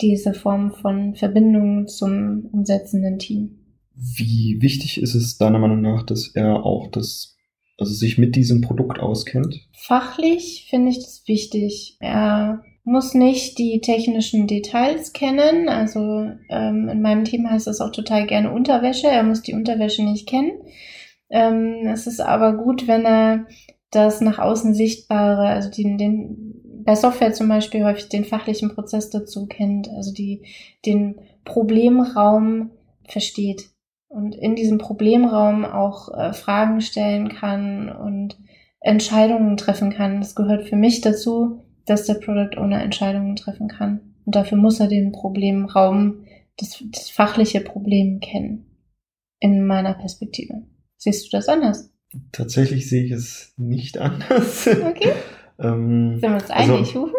diese 0.00 0.34
Form 0.34 0.72
von 0.72 1.14
Verbindung 1.14 1.86
zum 1.86 2.48
umsetzenden 2.52 3.18
Team. 3.18 3.60
Wie 3.94 4.58
wichtig 4.60 5.00
ist 5.00 5.14
es 5.14 5.38
deiner 5.38 5.58
Meinung 5.58 5.80
nach, 5.80 6.04
dass 6.04 6.28
er 6.34 6.64
auch 6.64 6.90
das, 6.90 7.36
also 7.78 7.92
sich 7.92 8.18
mit 8.18 8.34
diesem 8.34 8.60
Produkt 8.60 8.98
auskennt? 8.98 9.68
Fachlich 9.72 10.66
finde 10.68 10.90
ich 10.90 10.98
das 10.98 11.22
wichtig. 11.26 11.96
Er 12.00 12.62
muss 12.82 13.14
nicht 13.14 13.58
die 13.58 13.80
technischen 13.80 14.46
Details 14.46 15.12
kennen. 15.12 15.68
Also 15.68 16.00
ähm, 16.50 16.88
in 16.88 17.02
meinem 17.02 17.24
Team 17.24 17.48
heißt 17.48 17.66
das 17.66 17.80
auch 17.80 17.92
total 17.92 18.26
gerne 18.26 18.52
Unterwäsche. 18.52 19.06
Er 19.06 19.22
muss 19.22 19.42
die 19.42 19.54
Unterwäsche 19.54 20.02
nicht 20.02 20.28
kennen. 20.28 20.52
Ähm, 21.34 21.88
es 21.92 22.06
ist 22.06 22.20
aber 22.20 22.56
gut, 22.56 22.86
wenn 22.86 23.04
er 23.04 23.46
das 23.90 24.20
nach 24.20 24.38
außen 24.38 24.72
sichtbare, 24.72 25.48
also 25.48 25.68
den, 25.68 25.98
den 25.98 26.54
bei 26.84 26.94
Software 26.94 27.32
zum 27.32 27.48
Beispiel 27.48 27.84
häufig 27.84 28.08
den 28.08 28.24
fachlichen 28.24 28.72
Prozess 28.72 29.10
dazu 29.10 29.46
kennt, 29.46 29.88
also 29.88 30.14
die 30.14 30.44
den 30.86 31.16
Problemraum 31.44 32.70
versteht 33.08 33.70
und 34.06 34.36
in 34.36 34.54
diesem 34.54 34.78
Problemraum 34.78 35.64
auch 35.64 36.16
äh, 36.16 36.32
Fragen 36.32 36.80
stellen 36.80 37.30
kann 37.30 37.88
und 37.90 38.38
Entscheidungen 38.78 39.56
treffen 39.56 39.90
kann. 39.90 40.20
Das 40.20 40.36
gehört 40.36 40.68
für 40.68 40.76
mich 40.76 41.00
dazu, 41.00 41.64
dass 41.84 42.06
der 42.06 42.14
Product 42.14 42.58
Owner 42.58 42.80
Entscheidungen 42.80 43.34
treffen 43.34 43.66
kann. 43.66 44.14
Und 44.24 44.36
dafür 44.36 44.56
muss 44.56 44.78
er 44.78 44.86
den 44.86 45.10
Problemraum, 45.10 46.26
das, 46.58 46.80
das 46.92 47.10
fachliche 47.10 47.60
Problem 47.60 48.20
kennen. 48.20 48.66
In 49.40 49.66
meiner 49.66 49.94
Perspektive. 49.94 50.62
Siehst 51.04 51.26
du 51.26 51.36
das 51.36 51.48
anders? 51.48 51.90
Tatsächlich 52.32 52.88
sehe 52.88 53.04
ich 53.04 53.10
es 53.10 53.52
nicht 53.58 53.98
anders. 54.00 54.66
Okay. 54.66 55.12
ähm, 55.58 56.18
Sind 56.18 56.30
wir 56.30 56.34
uns 56.34 56.50
einig? 56.50 56.96
Also, 56.96 57.10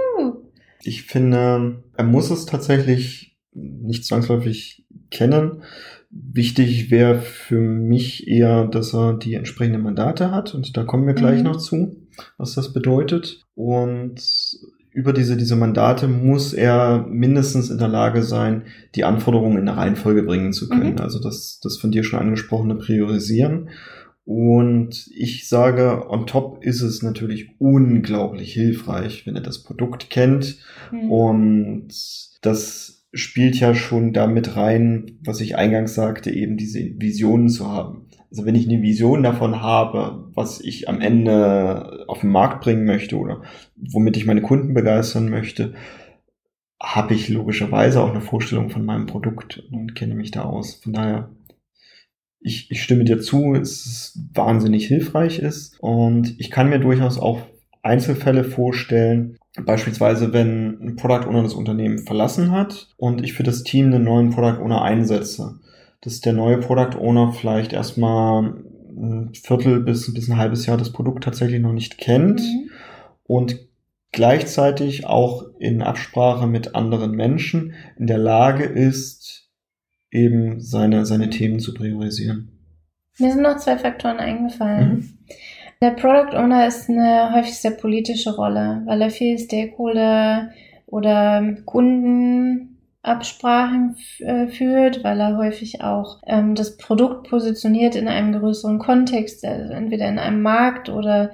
ich 0.81 1.03
finde, 1.03 1.83
er 1.95 2.03
muss 2.03 2.31
es 2.31 2.47
tatsächlich 2.47 3.37
nicht 3.53 4.05
zwangsläufig 4.05 4.87
kennen. 5.11 5.61
Wichtig 6.09 6.89
wäre 6.89 7.19
für 7.19 7.59
mich 7.59 8.27
eher, 8.27 8.65
dass 8.65 8.95
er 8.95 9.13
die 9.13 9.35
entsprechenden 9.35 9.83
Mandate 9.83 10.31
hat 10.31 10.55
und 10.55 10.75
da 10.75 10.83
kommen 10.83 11.05
wir 11.05 11.13
gleich 11.13 11.39
mhm. 11.39 11.45
noch 11.45 11.57
zu, 11.57 11.95
was 12.39 12.55
das 12.55 12.73
bedeutet. 12.73 13.43
Und 13.53 14.19
über 14.95 15.11
diese, 15.11 15.35
diese 15.35 15.57
Mandate 15.57 16.07
muss 16.07 16.53
er 16.53 17.05
mindestens 17.09 17.69
in 17.69 17.77
der 17.77 17.89
Lage 17.89 18.23
sein, 18.23 18.63
die 18.95 19.03
Anforderungen 19.03 19.57
in 19.57 19.67
eine 19.67 19.77
Reihenfolge 19.77 20.23
bringen 20.23 20.53
zu 20.53 20.69
können. 20.69 20.93
Mhm. 20.93 21.01
Also 21.01 21.19
das, 21.19 21.59
das 21.61 21.77
von 21.77 21.91
dir 21.91 22.05
schon 22.05 22.19
angesprochene 22.19 22.75
Priorisieren. 22.75 23.69
Und 24.23 25.07
ich 25.13 25.49
sage, 25.49 26.09
on 26.09 26.25
top 26.25 26.63
ist 26.63 26.81
es 26.81 27.03
natürlich 27.03 27.59
unglaublich 27.59 28.53
hilfreich, 28.53 29.27
wenn 29.27 29.35
er 29.35 29.41
das 29.41 29.63
Produkt 29.63 30.09
kennt 30.09 30.59
mhm. 30.93 31.11
und 31.11 31.87
das 32.41 33.05
spielt 33.11 33.59
ja 33.59 33.75
schon 33.75 34.13
damit 34.13 34.55
rein, 34.55 35.19
was 35.25 35.41
ich 35.41 35.57
eingangs 35.57 35.93
sagte, 35.93 36.31
eben 36.31 36.55
diese 36.55 36.79
Visionen 36.79 37.49
zu 37.49 37.69
haben. 37.69 38.04
Also 38.35 38.45
wenn 38.45 38.55
ich 38.55 38.67
eine 38.67 38.81
Vision 38.81 39.23
davon 39.23 39.61
habe, 39.61 40.29
was 40.33 40.59
ich 40.59 40.89
am 40.89 40.99
Ende 40.99 42.03
auf 42.09 42.19
den 42.19 42.31
Markt 42.31 42.61
bringen 42.61 42.83
möchte 42.83 43.17
oder 43.17 43.43
womit 43.77 44.17
ich 44.17 44.25
meine 44.25 44.41
Kunden 44.41 44.73
begeistern 44.73 45.29
möchte, 45.29 45.73
habe 46.83 47.13
ich 47.13 47.29
logischerweise 47.29 48.01
auch 48.01 48.09
eine 48.09 48.19
Vorstellung 48.19 48.69
von 48.69 48.83
meinem 48.83 49.05
Produkt 49.05 49.63
und 49.71 49.95
kenne 49.95 50.15
mich 50.15 50.31
da 50.31 50.41
aus. 50.41 50.81
Von 50.83 50.91
daher, 50.91 51.29
ich, 52.41 52.69
ich 52.71 52.83
stimme 52.83 53.05
dir 53.05 53.21
zu, 53.21 53.53
es 53.53 54.21
wahnsinnig 54.33 54.85
hilfreich 54.85 55.39
ist 55.39 55.77
und 55.79 56.37
ich 56.37 56.51
kann 56.51 56.69
mir 56.69 56.79
durchaus 56.79 57.17
auch 57.17 57.39
Einzelfälle 57.83 58.43
vorstellen, 58.43 59.37
Beispielsweise, 59.63 60.33
wenn 60.33 60.81
ein 60.81 60.95
Product 60.97 61.29
Owner 61.29 61.43
das 61.43 61.53
Unternehmen 61.53 61.99
verlassen 61.99 62.51
hat 62.51 62.89
und 62.97 63.23
ich 63.23 63.31
für 63.31 63.43
das 63.43 63.63
Team 63.63 63.85
einen 63.85 64.03
neuen 64.03 64.31
Product 64.31 64.61
Owner 64.61 64.81
einsetze, 64.81 65.59
dass 66.01 66.21
der 66.21 66.33
neue 66.33 66.59
Product 66.59 66.99
Owner 66.99 67.33
vielleicht 67.33 67.73
erstmal 67.73 68.53
ein 68.95 69.33
Viertel 69.33 69.81
bis, 69.81 70.13
bis 70.13 70.29
ein 70.29 70.37
halbes 70.37 70.65
Jahr 70.65 70.77
das 70.77 70.91
Produkt 70.91 71.23
tatsächlich 71.23 71.61
noch 71.61 71.73
nicht 71.73 71.97
kennt 71.97 72.39
mhm. 72.39 72.69
und 73.23 73.59
gleichzeitig 74.11 75.05
auch 75.05 75.43
in 75.59 75.81
Absprache 75.81 76.47
mit 76.47 76.73
anderen 76.73 77.11
Menschen 77.11 77.73
in 77.97 78.07
der 78.07 78.17
Lage 78.17 78.63
ist, 78.63 79.49
eben 80.09 80.61
seine, 80.61 81.05
seine 81.05 81.29
Themen 81.29 81.59
zu 81.59 81.73
priorisieren. 81.73 82.51
Mir 83.19 83.31
sind 83.31 83.43
noch 83.43 83.57
zwei 83.57 83.77
Faktoren 83.77 84.17
eingefallen. 84.17 84.89
Mhm. 84.89 85.17
Der 85.81 85.91
Product 85.91 86.37
Owner 86.37 86.67
ist 86.67 86.89
eine 86.89 87.33
häufig 87.33 87.55
sehr 87.55 87.71
politische 87.71 88.33
Rolle, 88.33 88.83
weil 88.85 89.01
er 89.01 89.09
viel 89.09 89.37
Stakeholder 89.37 90.51
oder 90.85 91.43
Kundenabsprachen 93.05 93.95
äh, 94.19 94.47
führt, 94.47 95.03
weil 95.03 95.19
er 95.19 95.37
häufig 95.37 95.81
auch 95.81 96.21
ähm, 96.25 96.55
das 96.55 96.77
Produkt 96.77 97.29
positioniert 97.29 97.95
in 97.95 98.07
einem 98.07 98.37
größeren 98.39 98.79
Kontext, 98.79 99.45
also 99.45 99.73
entweder 99.73 100.09
in 100.09 100.19
einem 100.19 100.41
Markt 100.41 100.89
oder 100.89 101.31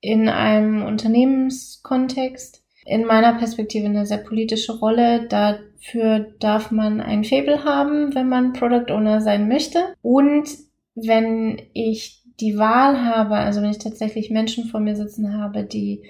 in 0.00 0.28
einem 0.28 0.84
Unternehmenskontext. 0.84 2.62
In 2.84 3.04
meiner 3.04 3.34
Perspektive 3.34 3.86
eine 3.86 4.06
sehr 4.06 4.18
politische 4.18 4.78
Rolle. 4.78 5.28
Dafür 5.28 6.34
darf 6.40 6.72
man 6.72 7.00
ein 7.00 7.22
Fable 7.22 7.62
haben, 7.64 8.12
wenn 8.14 8.28
man 8.28 8.52
Product 8.52 8.92
Owner 8.92 9.20
sein 9.20 9.46
möchte. 9.46 9.94
Und 10.02 10.48
wenn 10.96 11.62
ich 11.72 12.24
die 12.40 12.58
Wahl 12.58 13.04
habe, 13.04 13.36
also 13.36 13.62
wenn 13.62 13.70
ich 13.70 13.78
tatsächlich 13.78 14.30
Menschen 14.30 14.64
vor 14.64 14.80
mir 14.80 14.96
sitzen 14.96 15.40
habe, 15.40 15.62
die 15.62 16.02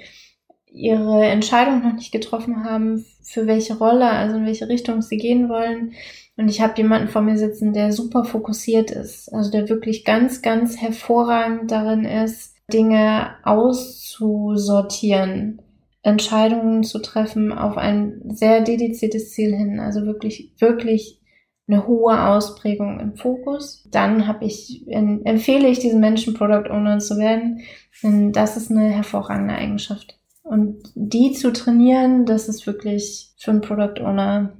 ihre 0.72 1.24
Entscheidung 1.26 1.82
noch 1.82 1.94
nicht 1.94 2.12
getroffen 2.12 2.64
haben, 2.64 3.04
für 3.22 3.46
welche 3.46 3.78
Rolle, 3.78 4.08
also 4.08 4.36
in 4.36 4.46
welche 4.46 4.68
Richtung 4.68 5.02
sie 5.02 5.18
gehen 5.18 5.48
wollen. 5.48 5.92
Und 6.36 6.48
ich 6.48 6.60
habe 6.60 6.74
jemanden 6.76 7.08
vor 7.08 7.22
mir 7.22 7.36
sitzen, 7.36 7.72
der 7.72 7.92
super 7.92 8.24
fokussiert 8.24 8.90
ist, 8.90 9.32
also 9.32 9.50
der 9.50 9.68
wirklich 9.68 10.04
ganz, 10.04 10.42
ganz 10.42 10.80
hervorragend 10.80 11.70
darin 11.70 12.04
ist, 12.04 12.56
Dinge 12.72 13.36
auszusortieren, 13.44 15.60
Entscheidungen 16.02 16.82
zu 16.84 17.00
treffen 17.00 17.52
auf 17.52 17.76
ein 17.76 18.22
sehr 18.30 18.62
dediziertes 18.62 19.32
Ziel 19.32 19.54
hin, 19.54 19.78
also 19.78 20.06
wirklich, 20.06 20.52
wirklich 20.58 21.20
eine 21.68 21.86
hohe 21.86 22.28
Ausprägung 22.28 22.98
im 22.98 23.14
Fokus. 23.14 23.86
Dann 23.90 24.26
habe 24.26 24.46
ich, 24.46 24.86
empfehle 24.88 25.68
ich 25.68 25.78
diesen 25.78 26.00
Menschen 26.00 26.34
Product 26.34 26.70
Owner 26.70 26.98
zu 26.98 27.18
werden, 27.18 27.60
denn 28.02 28.32
das 28.32 28.56
ist 28.56 28.70
eine 28.70 28.88
hervorragende 28.88 29.54
Eigenschaft. 29.54 30.18
Und 30.52 30.82
die 30.94 31.32
zu 31.32 31.50
trainieren, 31.50 32.26
das 32.26 32.46
ist 32.46 32.66
wirklich 32.66 33.32
für 33.38 33.52
einen 33.52 33.62
Product 33.62 34.02
Owner 34.02 34.52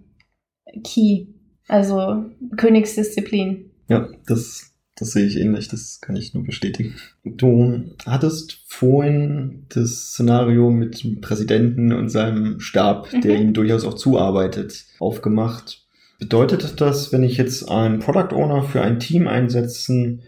key. 0.83 1.27
Also 1.69 2.25
Königsdisziplin. 2.57 3.73
Ja, 3.91 4.09
das, 4.27 4.73
das 4.97 5.13
sehe 5.13 5.27
ich 5.27 5.39
ähnlich, 5.39 5.69
das 5.69 6.01
kann 6.01 6.17
ich 6.17 6.33
nur 6.33 6.45
bestätigen. 6.45 6.95
Du 7.25 7.91
hattest 8.07 8.63
vorhin 8.69 9.67
das 9.69 10.13
Szenario 10.13 10.71
mit 10.71 11.05
dem 11.05 11.21
Präsidenten 11.21 11.93
und 11.93 12.09
seinem 12.09 12.59
Stab, 12.59 13.11
der 13.11 13.37
mhm. 13.37 13.43
ihm 13.43 13.53
durchaus 13.53 13.85
auch 13.85 13.93
zuarbeitet, 13.93 14.87
aufgemacht. 14.99 15.87
Bedeutet 16.19 16.81
das, 16.81 17.13
wenn 17.13 17.23
ich 17.23 17.37
jetzt 17.37 17.69
einen 17.69 17.99
Product 17.99 18.35
Owner 18.35 18.63
für 18.63 18.81
ein 18.81 18.99
Team 18.99 19.29
einsetzen 19.29 20.23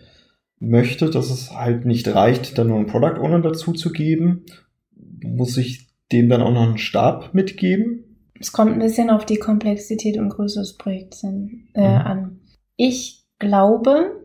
möchte, 0.59 1.09
dass 1.09 1.31
es 1.31 1.53
halt 1.53 1.87
nicht 1.87 2.07
reicht, 2.09 2.59
dann 2.59 2.69
nur 2.69 2.77
einen 2.77 2.87
Product 2.87 3.19
Owner 3.19 3.41
dazu 3.41 3.73
zu 3.73 3.93
geben? 3.93 4.45
Muss 5.23 5.57
ich 5.57 5.89
dem 6.13 6.29
dann 6.29 6.43
auch 6.43 6.53
noch 6.53 6.63
einen 6.63 6.79
Stab 6.79 7.35
mitgeben? 7.35 8.05
Es 8.39 8.53
kommt 8.53 8.73
ein 8.73 8.79
bisschen 8.79 9.11
auf 9.11 9.25
die 9.25 9.39
Komplexität 9.39 10.19
und 10.19 10.29
Größe 10.29 10.61
des 10.61 10.77
Projekts 10.77 11.23
äh, 11.25 11.29
mhm. 11.29 11.63
an. 11.75 12.41
Ich 12.77 13.25
glaube, 13.39 14.23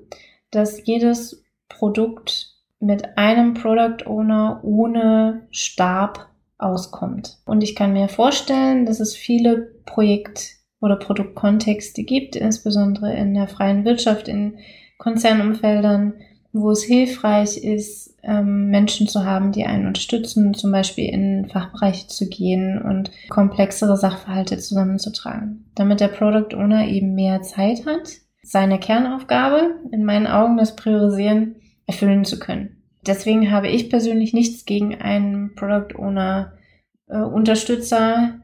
dass 0.52 0.86
jedes 0.86 1.44
Produkt 1.68 2.56
mit 2.80 3.18
einem 3.18 3.54
Product 3.54 4.06
Owner 4.08 4.62
ohne 4.64 5.48
Stab 5.52 6.30
auskommt. 6.58 7.40
Und 7.46 7.62
ich 7.64 7.76
kann 7.76 7.94
mir 7.94 8.10
vorstellen, 8.10 8.86
dass 8.86 9.00
es 9.00 9.16
viele 9.16 9.74
Projekt 9.86 10.58
oder 10.82 10.96
Produktkontexte 10.96 12.04
gibt, 12.04 12.36
insbesondere 12.36 13.14
in 13.16 13.34
der 13.34 13.48
freien 13.48 13.86
Wirtschaft, 13.86 14.28
in 14.28 14.58
Konzernumfeldern, 14.98 16.16
wo 16.52 16.72
es 16.72 16.84
hilfreich 16.84 17.58
ist, 17.58 18.16
ähm, 18.24 18.70
Menschen 18.70 19.08
zu 19.08 19.24
haben, 19.24 19.52
die 19.52 19.66
einen 19.66 19.88
unterstützen, 19.88 20.54
zum 20.54 20.72
Beispiel 20.72 21.10
in 21.10 21.48
Fachbereiche 21.50 22.08
zu 22.08 22.28
gehen 22.28 22.82
und 22.82 23.12
komplexere 23.30 23.98
Sachverhalte 23.98 24.58
zusammenzutragen. 24.58 25.66
Damit 25.76 26.00
der 26.00 26.08
Product 26.08 26.56
Owner 26.56 26.88
eben 26.88 27.14
mehr 27.14 27.42
Zeit 27.42 27.86
hat, 27.86 28.10
seine 28.42 28.80
Kernaufgabe, 28.80 29.76
in 29.92 30.04
meinen 30.04 30.28
Augen 30.28 30.58
das 30.58 30.76
Priorisieren, 30.76 31.56
erfüllen 31.86 32.26
zu 32.26 32.40
können. 32.40 32.78
Deswegen 33.06 33.52
habe 33.52 33.70
ich 33.70 33.90
persönlich 33.90 34.34
nichts 34.34 34.66
gegen 34.66 34.96
einen 34.96 35.56
Product 35.56 35.98
Owner 35.98 36.54
äh, 37.08 37.18
Unterstützer, 37.18 38.42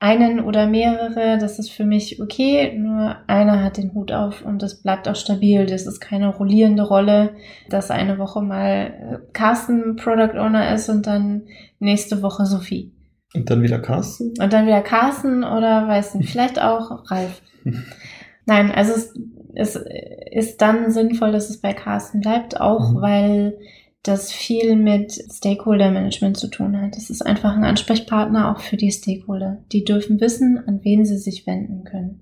einen 0.00 0.40
oder 0.40 0.66
mehrere, 0.66 1.36
das 1.38 1.58
ist 1.58 1.70
für 1.70 1.84
mich 1.84 2.20
okay. 2.22 2.76
Nur 2.76 3.16
einer 3.26 3.62
hat 3.62 3.76
den 3.76 3.92
Hut 3.94 4.12
auf 4.12 4.42
und 4.42 4.62
das 4.62 4.82
bleibt 4.82 5.06
auch 5.06 5.14
stabil. 5.14 5.66
Das 5.66 5.86
ist 5.86 6.00
keine 6.00 6.28
rollierende 6.28 6.82
Rolle, 6.82 7.34
dass 7.68 7.90
eine 7.90 8.18
Woche 8.18 8.40
mal 8.40 8.68
äh, 8.68 9.18
Carsten 9.34 9.96
Product 9.96 10.38
Owner 10.38 10.74
ist 10.74 10.88
und 10.88 11.06
dann 11.06 11.42
nächste 11.78 12.22
Woche 12.22 12.46
Sophie. 12.46 12.92
Und 13.34 13.50
dann 13.50 13.62
wieder 13.62 13.78
Carsten? 13.78 14.32
Und 14.40 14.52
dann 14.52 14.66
wieder 14.66 14.80
Carsten 14.80 15.44
oder 15.44 15.86
weiß 15.86 16.14
nicht, 16.14 16.30
vielleicht 16.30 16.60
auch 16.60 17.10
Ralf. 17.10 17.42
Nein, 18.46 18.72
also 18.72 18.92
es, 18.92 19.14
es 19.54 19.84
ist 20.32 20.62
dann 20.62 20.90
sinnvoll, 20.90 21.30
dass 21.30 21.50
es 21.50 21.60
bei 21.60 21.74
Carsten 21.74 22.20
bleibt, 22.20 22.58
auch 22.58 22.92
mhm. 22.92 23.00
weil 23.02 23.58
das 24.02 24.32
viel 24.32 24.76
mit 24.76 25.12
Stakeholder 25.12 25.90
Management 25.90 26.36
zu 26.36 26.48
tun 26.48 26.80
hat. 26.80 26.96
Das 26.96 27.10
ist 27.10 27.22
einfach 27.22 27.54
ein 27.54 27.64
Ansprechpartner 27.64 28.50
auch 28.50 28.60
für 28.60 28.76
die 28.76 28.90
Stakeholder. 28.90 29.62
Die 29.72 29.84
dürfen 29.84 30.20
wissen, 30.20 30.62
an 30.66 30.80
wen 30.82 31.04
sie 31.04 31.18
sich 31.18 31.46
wenden 31.46 31.84
können. 31.84 32.20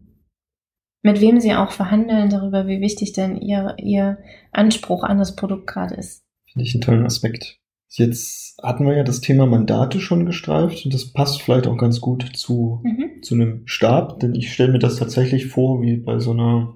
Mit 1.03 1.21
wem 1.21 1.41
sie 1.41 1.55
auch 1.55 1.71
verhandeln 1.71 2.29
darüber, 2.29 2.67
wie 2.67 2.81
wichtig 2.81 3.13
denn 3.13 3.37
ihr, 3.37 3.77
ihr 3.79 4.19
Anspruch 4.51 5.05
an 5.05 5.19
das 5.19 5.37
Produkt 5.37 5.69
gerade 5.69 5.95
ist. 5.95 6.25
Finde 6.53 6.65
ich 6.65 6.75
einen 6.75 6.81
tollen 6.81 7.07
Aspekt. 7.07 7.61
Jetzt 7.91 8.59
hatten 8.63 8.85
wir 8.85 8.97
ja 8.97 9.05
das 9.05 9.21
Thema 9.21 9.47
Mandate 9.47 10.01
schon 10.01 10.27
gestreift 10.27 10.85
und 10.85 10.93
das 10.93 11.13
passt 11.13 11.41
vielleicht 11.41 11.67
auch 11.67 11.79
ganz 11.79 12.01
gut 12.01 12.37
zu, 12.37 12.83
mhm. 12.83 13.23
zu 13.23 13.35
einem 13.35 13.63
Stab, 13.67 14.21
denn 14.21 14.35
ich 14.35 14.53
stelle 14.53 14.73
mir 14.73 14.79
das 14.79 14.97
tatsächlich 14.97 15.47
vor 15.47 15.81
wie 15.81 15.97
bei 15.97 16.19
so 16.19 16.33
einer 16.33 16.75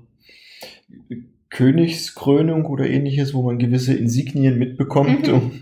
Königskrönung 1.53 2.65
oder 2.65 2.89
ähnliches, 2.89 3.35
wo 3.35 3.43
man 3.43 3.59
gewisse 3.59 3.95
Insignien 3.95 4.59
mitbekommt, 4.59 5.29
mhm. 5.29 5.35
um 5.35 5.53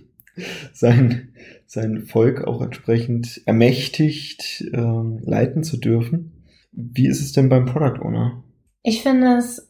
sein, 0.73 1.35
sein 1.67 2.07
Volk 2.07 2.45
auch 2.45 2.63
entsprechend 2.63 3.43
ermächtigt 3.45 4.65
äh, 4.73 4.79
leiten 4.79 5.65
zu 5.65 5.77
dürfen. 5.77 6.47
Wie 6.73 7.09
ist 7.09 7.21
es 7.21 7.33
denn 7.33 7.49
beim 7.49 7.67
Product 7.67 8.01
Owner? 8.05 8.45
Ich 8.85 9.03
finde 9.03 9.37
es 9.37 9.67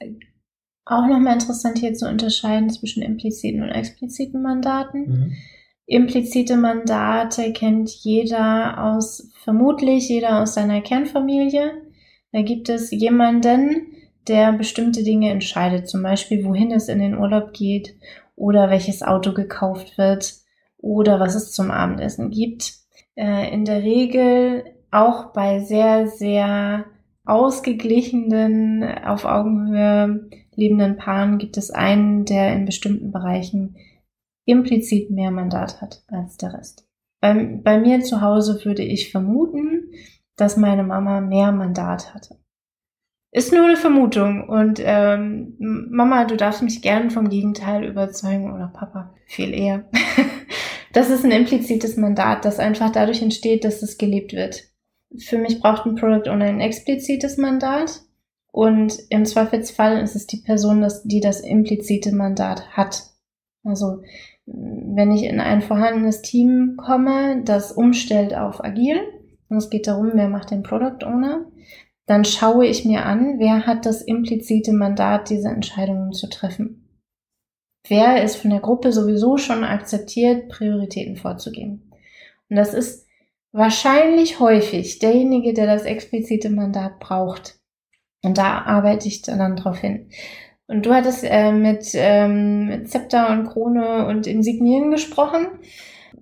auch 0.84 1.06
nochmal 1.06 1.34
interessant 1.34 1.78
hier 1.78 1.94
zu 1.94 2.06
unterscheiden 2.06 2.68
zwischen 2.68 3.02
impliziten 3.02 3.62
und 3.62 3.70
expliziten 3.70 4.42
Mandaten. 4.42 5.00
Mhm. 5.00 5.32
Implizite 5.86 6.56
Mandate 6.56 7.52
kennt 7.52 7.88
jeder 7.90 8.84
aus, 8.84 9.30
vermutlich 9.42 10.08
jeder 10.08 10.42
aus 10.42 10.54
seiner 10.54 10.82
Kernfamilie. 10.82 11.72
Da 12.32 12.42
gibt 12.42 12.68
es 12.68 12.90
jemanden, 12.90 13.86
der 14.28 14.52
bestimmte 14.52 15.02
Dinge 15.02 15.30
entscheidet, 15.30 15.88
zum 15.88 16.02
Beispiel 16.02 16.44
wohin 16.44 16.70
es 16.72 16.88
in 16.88 16.98
den 16.98 17.16
Urlaub 17.16 17.52
geht 17.52 17.96
oder 18.36 18.70
welches 18.70 19.02
Auto 19.02 19.32
gekauft 19.32 19.98
wird 19.98 20.34
oder 20.78 21.20
was 21.20 21.34
es 21.34 21.52
zum 21.52 21.70
Abendessen 21.70 22.30
gibt. 22.30 22.74
Äh, 23.16 23.52
in 23.52 23.64
der 23.64 23.82
Regel 23.82 24.64
auch 24.90 25.32
bei 25.32 25.60
sehr, 25.60 26.08
sehr 26.08 26.84
ausgeglichenen, 27.24 28.84
auf 29.04 29.24
Augenhöhe 29.24 30.28
lebenden 30.54 30.96
Paaren 30.96 31.38
gibt 31.38 31.56
es 31.56 31.70
einen, 31.70 32.24
der 32.24 32.52
in 32.54 32.64
bestimmten 32.64 33.12
Bereichen 33.12 33.76
implizit 34.44 35.10
mehr 35.10 35.30
Mandat 35.30 35.80
hat 35.80 36.02
als 36.08 36.36
der 36.36 36.54
Rest. 36.54 36.88
Bei, 37.20 37.34
bei 37.34 37.78
mir 37.78 38.00
zu 38.00 38.20
Hause 38.20 38.64
würde 38.64 38.82
ich 38.82 39.10
vermuten, 39.10 39.92
dass 40.36 40.56
meine 40.56 40.82
Mama 40.82 41.20
mehr 41.20 41.52
Mandat 41.52 42.14
hatte. 42.14 42.36
Ist 43.32 43.52
nur 43.52 43.64
eine 43.64 43.76
Vermutung. 43.76 44.48
Und 44.48 44.80
ähm, 44.82 45.54
Mama, 45.58 46.24
du 46.24 46.36
darfst 46.36 46.62
mich 46.62 46.82
gern 46.82 47.10
vom 47.10 47.28
Gegenteil 47.28 47.84
überzeugen 47.84 48.52
oder 48.52 48.68
Papa, 48.68 49.14
viel 49.26 49.54
eher. 49.54 49.84
das 50.92 51.10
ist 51.10 51.24
ein 51.24 51.30
implizites 51.30 51.96
Mandat, 51.96 52.44
das 52.44 52.58
einfach 52.58 52.90
dadurch 52.90 53.22
entsteht, 53.22 53.64
dass 53.64 53.82
es 53.82 53.98
gelebt 53.98 54.32
wird. 54.32 54.64
Für 55.18 55.38
mich 55.38 55.60
braucht 55.60 55.86
ein 55.86 55.94
Product 55.94 56.28
Owner 56.28 56.46
ein 56.46 56.60
explizites 56.60 57.36
Mandat. 57.36 58.02
Und 58.52 58.98
im 59.10 59.24
Zweifelsfall 59.24 60.02
ist 60.02 60.16
es 60.16 60.26
die 60.26 60.38
Person, 60.38 60.84
die 61.04 61.20
das 61.20 61.40
implizite 61.40 62.12
Mandat 62.12 62.68
hat. 62.70 63.04
Also 63.62 64.02
wenn 64.46 65.12
ich 65.12 65.22
in 65.22 65.38
ein 65.38 65.62
vorhandenes 65.62 66.22
Team 66.22 66.76
komme, 66.76 67.42
das 67.44 67.70
umstellt 67.70 68.34
auf 68.34 68.64
agil, 68.64 68.96
und 69.48 69.56
es 69.56 69.70
geht 69.70 69.86
darum, 69.86 70.12
wer 70.14 70.28
macht 70.28 70.50
den 70.50 70.62
Product 70.62 71.04
Owner, 71.04 71.44
dann 72.06 72.24
schaue 72.24 72.66
ich 72.66 72.84
mir 72.84 73.04
an, 73.06 73.38
wer 73.38 73.66
hat 73.66 73.86
das 73.86 74.02
implizite 74.02 74.72
Mandat, 74.72 75.30
diese 75.30 75.48
Entscheidungen 75.48 76.12
zu 76.12 76.28
treffen. 76.28 76.88
Wer 77.88 78.22
ist 78.22 78.36
von 78.36 78.50
der 78.50 78.60
Gruppe 78.60 78.92
sowieso 78.92 79.36
schon 79.36 79.64
akzeptiert, 79.64 80.48
Prioritäten 80.48 81.16
vorzugeben. 81.16 81.90
Und 82.48 82.56
das 82.56 82.74
ist 82.74 83.06
wahrscheinlich 83.52 84.40
häufig 84.40 84.98
derjenige, 84.98 85.54
der 85.54 85.66
das 85.66 85.84
explizite 85.84 86.50
Mandat 86.50 87.00
braucht. 87.00 87.58
Und 88.22 88.38
da 88.38 88.62
arbeite 88.62 89.08
ich 89.08 89.22
dann 89.22 89.56
drauf 89.56 89.78
hin. 89.78 90.10
Und 90.66 90.86
du 90.86 90.94
hattest 90.94 91.24
äh, 91.24 91.52
mit, 91.52 91.90
ähm, 91.94 92.66
mit 92.66 92.90
Zepter 92.90 93.30
und 93.30 93.48
Krone 93.48 94.06
und 94.06 94.26
Insignien 94.26 94.90
gesprochen. 94.90 95.48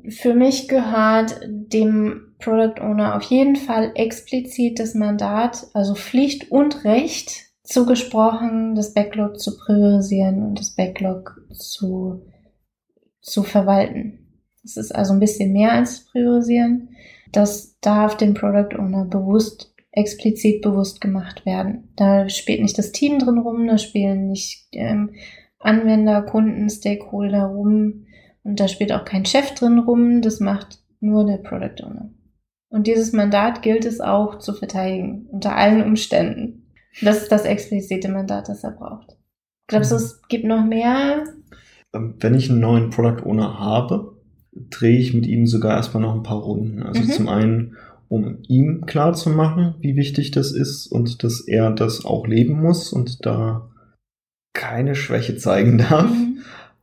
Für 0.08 0.34
mich 0.34 0.68
gehört 0.68 1.40
dem 1.46 2.34
Product 2.38 2.80
Owner 2.80 3.16
auf 3.16 3.22
jeden 3.24 3.56
Fall 3.56 3.92
explizit 3.94 4.78
das 4.78 4.94
Mandat, 4.94 5.66
also 5.74 5.94
Pflicht 5.94 6.50
und 6.50 6.84
Recht 6.84 7.48
zugesprochen, 7.62 8.74
das 8.74 8.94
Backlog 8.94 9.38
zu 9.38 9.58
priorisieren 9.58 10.42
und 10.42 10.58
das 10.58 10.74
Backlog 10.74 11.40
zu, 11.52 12.22
zu 13.20 13.42
verwalten. 13.42 14.28
Das 14.62 14.76
ist 14.76 14.94
also 14.94 15.12
ein 15.12 15.20
bisschen 15.20 15.52
mehr 15.52 15.72
als 15.72 16.06
priorisieren. 16.06 16.90
Das 17.32 17.78
darf 17.80 18.16
dem 18.16 18.34
Product 18.34 18.78
Owner 18.78 19.04
bewusst, 19.04 19.74
explizit 19.90 20.62
bewusst 20.62 21.00
gemacht 21.00 21.44
werden. 21.44 21.92
Da 21.96 22.28
spielt 22.28 22.62
nicht 22.62 22.78
das 22.78 22.92
Team 22.92 23.18
drin 23.18 23.38
rum, 23.38 23.66
da 23.66 23.78
spielen 23.78 24.28
nicht 24.28 24.68
ähm, 24.72 25.14
Anwender, 25.58 26.22
Kunden, 26.22 26.70
Stakeholder 26.70 27.46
rum 27.46 28.06
und 28.48 28.58
da 28.60 28.66
spielt 28.66 28.92
auch 28.92 29.04
kein 29.04 29.26
Chef 29.26 29.52
drin 29.54 29.78
rum. 29.78 30.22
Das 30.22 30.40
macht 30.40 30.78
nur 31.00 31.26
der 31.26 31.36
Product 31.36 31.84
Owner. 31.84 32.10
Und 32.70 32.86
dieses 32.86 33.12
Mandat 33.12 33.60
gilt 33.60 33.84
es 33.84 34.00
auch 34.00 34.38
zu 34.38 34.54
verteidigen, 34.54 35.26
unter 35.30 35.54
allen 35.54 35.82
Umständen. 35.82 36.66
Das 37.02 37.22
ist 37.22 37.30
das 37.30 37.44
explizite 37.44 38.08
Mandat, 38.08 38.48
das 38.48 38.64
er 38.64 38.70
braucht. 38.70 39.18
Glaubst 39.66 39.90
du, 39.90 39.96
mhm. 39.96 40.00
es 40.00 40.22
gibt 40.28 40.46
noch 40.46 40.64
mehr? 40.64 41.24
Ähm, 41.94 42.14
wenn 42.20 42.34
ich 42.34 42.48
einen 42.48 42.60
neuen 42.60 42.88
Product 42.88 43.26
Owner 43.26 43.58
habe, 43.58 44.16
drehe 44.52 44.98
ich 44.98 45.12
mit 45.12 45.26
ihm 45.26 45.46
sogar 45.46 45.76
erstmal 45.76 46.02
noch 46.02 46.14
ein 46.14 46.22
paar 46.22 46.40
Runden. 46.40 46.82
Also 46.82 47.02
mhm. 47.02 47.10
zum 47.10 47.28
einen, 47.28 47.76
um 48.08 48.38
ihm 48.48 48.86
klar 48.86 49.12
zu 49.12 49.28
machen, 49.28 49.74
wie 49.80 49.94
wichtig 49.94 50.30
das 50.30 50.52
ist 50.52 50.86
und 50.86 51.22
dass 51.22 51.40
er 51.40 51.70
das 51.70 52.06
auch 52.06 52.26
leben 52.26 52.62
muss 52.62 52.94
und 52.94 53.26
da 53.26 53.70
keine 54.54 54.94
Schwäche 54.94 55.36
zeigen 55.36 55.76
darf. 55.76 56.10
Mhm. 56.10 56.38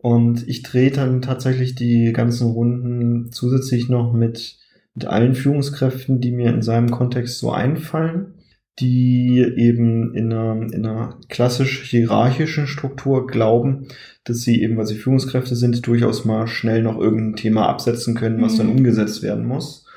Und 0.06 0.48
ich 0.48 0.62
drehe 0.62 0.92
dann 0.92 1.24
tatsächlich 1.24 1.74
die 1.74 2.14
ganzen 2.14 2.52
Runden 2.52 3.32
zusätzlich 3.32 3.90
noch 3.90 4.14
mit 4.14 4.60
mit 4.94 5.08
allen 5.08 5.34
Führungskräften, 5.34 6.22
die 6.22 6.32
mir 6.32 6.54
in 6.54 6.62
seinem 6.62 6.92
Kontext 6.92 7.40
so 7.40 7.52
einfallen, 7.52 8.36
die 8.78 9.40
eben 9.58 10.14
in 10.14 10.32
einer, 10.32 10.62
in 10.72 10.86
einer 10.86 11.20
klassisch 11.28 11.90
hierarchischen 11.90 12.68
Struktur 12.68 13.26
glauben, 13.26 13.88
dass 14.26 14.42
sie 14.42 14.62
eben, 14.62 14.78
weil 14.78 14.86
sie 14.86 14.96
Führungskräfte 14.96 15.56
sind, 15.56 15.86
durchaus 15.88 16.24
mal 16.24 16.46
schnell 16.46 16.84
noch 16.84 17.00
irgendein 17.00 17.36
Thema 17.36 17.68
absetzen 17.68 18.14
können, 18.14 18.44
was 18.44 18.54
mhm. 18.54 18.58
dann 18.60 18.70
umgesetzt 18.70 19.24
werden 19.24 19.46
muss. 19.48 19.88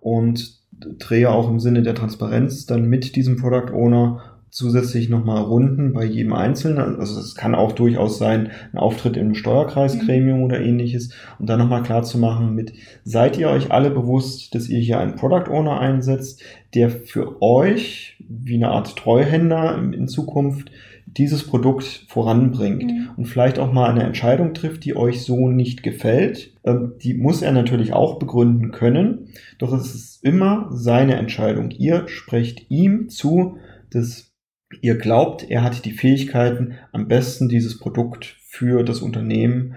Und 0.00 0.60
drehe 0.98 1.30
auch 1.30 1.48
im 1.48 1.58
Sinne 1.58 1.82
der 1.82 1.94
Transparenz 1.94 2.66
dann 2.66 2.86
mit 2.86 3.16
diesem 3.16 3.38
Product 3.38 3.72
Owner 3.72 4.33
zusätzlich 4.54 5.08
nochmal 5.08 5.42
Runden 5.42 5.92
bei 5.92 6.04
jedem 6.04 6.32
Einzelnen. 6.32 7.00
Also 7.00 7.18
es 7.18 7.34
kann 7.34 7.56
auch 7.56 7.72
durchaus 7.72 8.18
sein, 8.18 8.52
ein 8.72 8.78
Auftritt 8.78 9.16
im 9.16 9.34
Steuerkreisgremium 9.34 10.38
mhm. 10.38 10.44
oder 10.44 10.60
ähnliches. 10.60 11.10
Und 11.40 11.50
dann 11.50 11.58
nochmal 11.58 11.82
klar 11.82 12.04
zu 12.04 12.18
machen 12.18 12.54
mit, 12.54 12.72
seid 13.02 13.36
ihr 13.36 13.50
euch 13.50 13.72
alle 13.72 13.90
bewusst, 13.90 14.54
dass 14.54 14.68
ihr 14.68 14.78
hier 14.78 15.00
einen 15.00 15.16
Product 15.16 15.50
Owner 15.50 15.80
einsetzt, 15.80 16.40
der 16.72 16.88
für 16.88 17.42
euch 17.42 18.16
wie 18.28 18.54
eine 18.54 18.68
Art 18.68 18.94
Treuhänder 18.96 19.76
in 19.92 20.06
Zukunft 20.06 20.70
dieses 21.04 21.44
Produkt 21.44 22.04
voranbringt 22.06 22.92
mhm. 22.92 23.10
und 23.16 23.26
vielleicht 23.26 23.58
auch 23.58 23.72
mal 23.72 23.90
eine 23.90 24.04
Entscheidung 24.04 24.54
trifft, 24.54 24.84
die 24.84 24.94
euch 24.94 25.22
so 25.22 25.48
nicht 25.48 25.82
gefällt. 25.82 26.52
Ähm, 26.62 26.92
die 27.02 27.14
muss 27.14 27.42
er 27.42 27.50
natürlich 27.50 27.92
auch 27.92 28.20
begründen 28.20 28.70
können, 28.70 29.30
doch 29.58 29.72
es 29.72 29.96
ist 29.96 30.24
immer 30.24 30.68
seine 30.70 31.16
Entscheidung. 31.16 31.72
Ihr 31.72 32.06
sprecht 32.06 32.70
ihm 32.70 33.08
zu, 33.08 33.56
dass 33.90 34.33
ihr 34.80 34.96
glaubt, 34.96 35.48
er 35.50 35.62
hat 35.62 35.84
die 35.84 35.92
Fähigkeiten, 35.92 36.74
am 36.92 37.08
besten 37.08 37.48
dieses 37.48 37.78
Produkt 37.78 38.36
für 38.42 38.82
das 38.82 39.00
Unternehmen, 39.00 39.76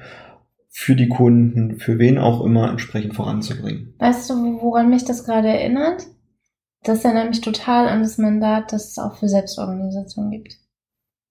für 0.70 0.96
die 0.96 1.10
Kunden, 1.10 1.80
für 1.80 1.98
wen 1.98 2.18
auch 2.18 2.44
immer 2.44 2.70
entsprechend 2.70 3.16
voranzubringen. 3.16 3.96
Weißt 4.00 4.30
du, 4.30 4.62
woran 4.62 4.90
mich 4.90 5.06
das 5.06 5.24
gerade 5.24 5.48
erinnert? 5.48 6.06
Das 6.84 7.04
erinnert 7.04 7.30
mich 7.30 7.42
total 7.42 7.88
an 7.88 8.04
das 8.04 8.18
Mandat, 8.18 8.72
das 8.72 8.92
es 8.92 8.98
auch 9.00 9.16
für 9.16 9.28
Selbstorganisation 9.28 10.30
gibt. 10.30 10.58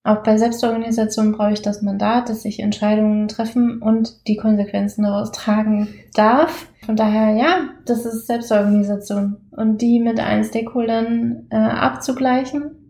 Auch 0.07 0.23
bei 0.23 0.37
Selbstorganisation 0.37 1.33
brauche 1.33 1.53
ich 1.53 1.63
das 1.63 1.83
Mandat, 1.83 2.29
dass 2.29 2.45
ich 2.45 2.61
Entscheidungen 2.61 3.27
treffen 3.27 3.83
und 3.83 4.29
die 4.29 4.37
Konsequenzen 4.37 5.03
daraus 5.03 5.33
tragen 5.33 5.89
darf. 6.15 6.69
Von 6.85 6.95
daher, 6.95 7.35
ja, 7.37 7.71
das 7.87 8.07
ist 8.07 8.29
Selbstorganisation. 8.29 9.49
Und 9.51 9.83
die 9.83 9.99
mit 9.99 10.21
allen 10.21 10.45
Stakeholdern 10.45 11.49
äh, 11.51 11.57
abzugleichen, 11.57 12.86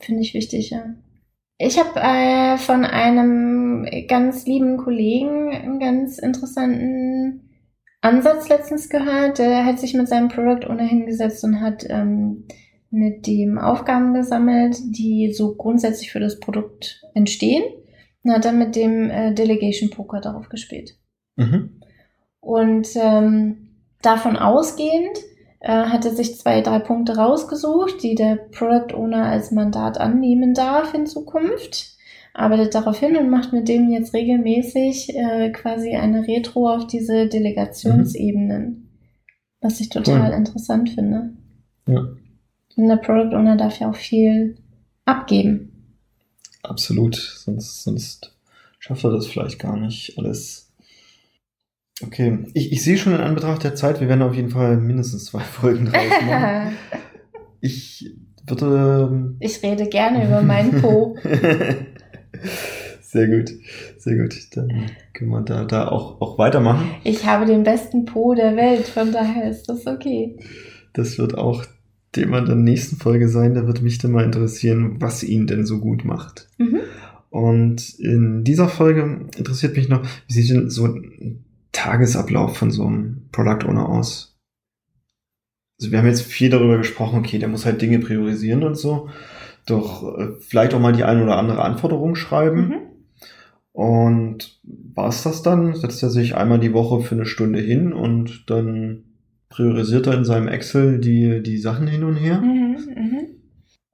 Finde 0.00 0.22
ich 0.22 0.34
wichtig, 0.34 0.70
ja. 0.70 0.94
Ich 1.58 1.78
habe 1.78 1.98
äh, 2.00 2.58
von 2.58 2.84
einem 2.84 3.86
ganz 4.08 4.46
lieben 4.46 4.76
Kollegen 4.76 5.54
einen 5.54 5.78
ganz 5.78 6.18
interessanten 6.18 7.46
Ansatz 8.02 8.48
letztens 8.48 8.88
gehört, 8.88 9.38
der 9.38 9.64
hat 9.64 9.80
sich 9.80 9.94
mit 9.94 10.08
seinem 10.08 10.28
Product 10.28 10.68
Owner 10.68 10.84
hingesetzt 10.84 11.42
und 11.44 11.60
hat 11.60 11.84
ähm, 11.88 12.44
mit 12.90 13.26
dem 13.26 13.58
Aufgaben 13.58 14.14
gesammelt, 14.14 14.76
die 14.84 15.32
so 15.32 15.54
grundsätzlich 15.54 16.12
für 16.12 16.20
das 16.20 16.38
Produkt 16.38 17.02
entstehen. 17.14 17.64
Und 18.22 18.32
hat 18.32 18.44
dann 18.44 18.58
mit 18.58 18.74
dem 18.74 19.10
äh, 19.10 19.34
Delegation 19.34 19.90
Poker 19.90 20.20
darauf 20.20 20.48
gespielt. 20.48 20.96
Mhm. 21.36 21.80
Und 22.40 22.88
ähm, 22.96 23.68
davon 24.02 24.36
ausgehend 24.36 25.18
äh, 25.60 25.86
hat 25.86 26.04
er 26.04 26.12
sich 26.12 26.36
zwei, 26.36 26.60
drei 26.60 26.78
Punkte 26.78 27.16
rausgesucht, 27.16 28.02
die 28.02 28.14
der 28.14 28.36
Product 28.36 28.94
Owner 28.94 29.24
als 29.24 29.50
Mandat 29.50 29.98
annehmen 29.98 30.54
darf 30.54 30.94
in 30.94 31.06
Zukunft 31.06 31.96
arbeitet 32.36 32.74
darauf 32.74 32.98
hin 32.98 33.16
und 33.16 33.30
macht 33.30 33.52
mit 33.52 33.66
dem 33.66 33.90
jetzt 33.90 34.12
regelmäßig 34.12 35.16
äh, 35.16 35.50
quasi 35.50 35.94
eine 35.94 36.26
Retro 36.28 36.68
auf 36.68 36.86
diese 36.86 37.28
Delegationsebenen, 37.28 38.64
mhm. 38.68 38.88
was 39.60 39.80
ich 39.80 39.88
total 39.88 40.30
cool. 40.30 40.36
interessant 40.36 40.90
finde. 40.90 41.30
Ja. 41.86 42.06
Und 42.76 42.88
der 42.88 42.96
Product 42.96 43.34
Owner 43.34 43.56
darf 43.56 43.80
ja 43.80 43.88
auch 43.88 43.96
viel 43.96 44.56
abgeben. 45.06 45.72
Absolut, 46.62 47.14
sonst, 47.14 47.84
sonst 47.84 48.36
schafft 48.78 49.04
er 49.04 49.12
das 49.12 49.26
vielleicht 49.26 49.58
gar 49.58 49.78
nicht 49.78 50.18
alles. 50.18 50.65
Okay, 52.04 52.38
ich, 52.52 52.72
ich 52.72 52.82
sehe 52.82 52.98
schon 52.98 53.14
in 53.14 53.20
Anbetracht 53.20 53.64
der 53.64 53.74
Zeit, 53.74 54.00
wir 54.00 54.08
werden 54.08 54.22
auf 54.22 54.34
jeden 54.34 54.50
Fall 54.50 54.76
mindestens 54.76 55.26
zwei 55.26 55.40
Folgen 55.40 55.86
draus 55.86 56.02
machen. 56.26 56.76
ich 57.60 58.14
würde. 58.46 59.08
Ähm, 59.10 59.36
ich 59.40 59.62
rede 59.62 59.88
gerne 59.88 60.26
über 60.26 60.42
meinen 60.42 60.80
Po. 60.80 61.16
Sehr 63.00 63.28
gut, 63.28 63.50
sehr 63.96 64.16
gut. 64.16 64.34
Dann 64.54 64.90
können 65.14 65.30
wir 65.30 65.40
da, 65.40 65.64
da 65.64 65.88
auch, 65.88 66.20
auch 66.20 66.38
weitermachen. 66.38 66.90
Ich 67.02 67.24
habe 67.24 67.46
den 67.46 67.62
besten 67.62 68.04
Po 68.04 68.34
der 68.34 68.56
Welt, 68.56 68.88
von 68.88 69.10
daher 69.10 69.48
ist 69.48 69.70
das 69.70 69.86
okay. 69.86 70.36
Das 70.92 71.16
wird 71.16 71.38
auch 71.38 71.64
Thema 72.12 72.42
der 72.42 72.56
nächsten 72.56 72.96
Folge 72.96 73.28
sein. 73.28 73.54
Da 73.54 73.66
wird 73.66 73.80
mich 73.80 73.96
dann 73.98 74.10
mal 74.10 74.24
interessieren, 74.24 74.96
was 75.00 75.22
ihn 75.22 75.46
denn 75.46 75.64
so 75.64 75.78
gut 75.78 76.04
macht. 76.04 76.48
Mhm. 76.58 76.80
Und 77.30 77.98
in 77.98 78.44
dieser 78.44 78.68
Folge 78.68 79.28
interessiert 79.38 79.76
mich 79.76 79.88
noch, 79.88 80.02
wie 80.26 80.32
sieht 80.32 80.50
denn 80.50 80.68
so 80.68 80.84
ein 80.84 81.45
Tagesablauf 81.86 82.56
von 82.56 82.70
so 82.70 82.86
einem 82.86 83.28
Product 83.32 83.68
Owner 83.68 83.88
aus? 83.88 84.38
Also 85.78 85.92
wir 85.92 85.98
haben 85.98 86.06
jetzt 86.06 86.22
viel 86.22 86.50
darüber 86.50 86.78
gesprochen, 86.78 87.18
okay, 87.18 87.38
der 87.38 87.48
muss 87.48 87.66
halt 87.66 87.80
Dinge 87.80 87.98
priorisieren 87.98 88.64
und 88.64 88.76
so 88.76 89.08
doch 89.66 90.16
äh, 90.16 90.28
vielleicht 90.40 90.72
auch 90.72 90.80
mal 90.80 90.92
die 90.92 91.04
eine 91.04 91.22
oder 91.22 91.36
andere 91.36 91.62
Anforderung 91.62 92.14
schreiben. 92.14 92.68
Mhm. 92.68 92.80
Und 93.72 94.60
war 94.62 95.08
es 95.08 95.22
das 95.22 95.42
dann? 95.42 95.74
Setzt 95.74 96.02
er 96.02 96.08
sich 96.08 96.34
einmal 96.34 96.58
die 96.58 96.72
Woche 96.72 97.02
für 97.02 97.14
eine 97.14 97.26
Stunde 97.26 97.60
hin 97.60 97.92
und 97.92 98.48
dann 98.48 99.04
priorisiert 99.50 100.06
er 100.06 100.14
in 100.14 100.24
seinem 100.24 100.48
Excel 100.48 100.98
die, 100.98 101.42
die 101.42 101.58
Sachen 101.58 101.86
hin 101.86 102.04
und 102.04 102.14
her? 102.14 102.40
Mhm, 102.40 102.78
mh. 102.94 103.22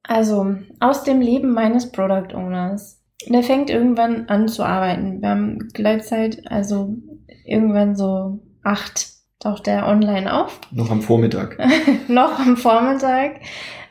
Also, 0.05 0.57
aus 0.79 1.03
dem 1.05 1.21
Leben 1.21 1.53
meines 1.53 1.91
Product 1.91 2.35
Owners. 2.35 3.01
Der 3.29 3.43
fängt 3.43 3.71
irgendwann 3.71 4.27
an 4.29 4.49
zu 4.49 4.65
arbeiten. 4.65 5.21
Wir 5.21 5.29
haben 5.31 5.59
Gleitzeit, 5.73 6.43
also 6.47 6.97
irgendwann 7.45 7.97
so 7.97 8.41
acht 8.63 9.13
taucht 9.39 9.67
er 9.67 9.87
online 9.89 10.33
auf. 10.33 10.61
Noch 10.71 10.91
am 10.91 11.03
Vormittag. 11.03 11.59
Noch 12.09 12.39
am 12.39 12.57
Vormittag 12.57 13.41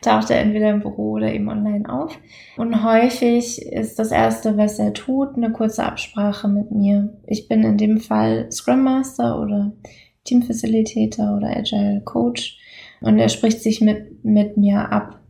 taucht 0.02 0.30
er 0.30 0.40
entweder 0.40 0.72
im 0.72 0.82
Büro 0.82 1.12
oder 1.14 1.32
eben 1.32 1.50
online 1.50 1.88
auf. 1.92 2.18
Und 2.58 2.84
häufig 2.84 3.62
ist 3.62 4.00
das 4.00 4.12
Erste, 4.12 4.58
was 4.58 4.80
er 4.80 4.94
tut, 4.94 5.36
eine 5.36 5.52
kurze 5.52 5.84
Absprache 5.84 6.48
mit 6.48 6.72
mir. 6.72 7.18
Ich 7.28 7.48
bin 7.48 7.64
in 7.64 7.78
dem 7.78 8.00
Fall 8.00 8.52
Scrum 8.52 8.84
Master 8.84 9.40
oder 9.40 9.74
Team 10.24 10.42
Facilitator 10.42 11.38
oder 11.38 11.56
Agile 11.56 12.02
Coach. 12.04 12.58
Und 13.02 13.20
er 13.20 13.30
spricht 13.30 13.62
sich 13.62 13.82
mit, 13.82 14.24
mit 14.24 14.58
mir 14.58 14.92
ab 14.92 15.21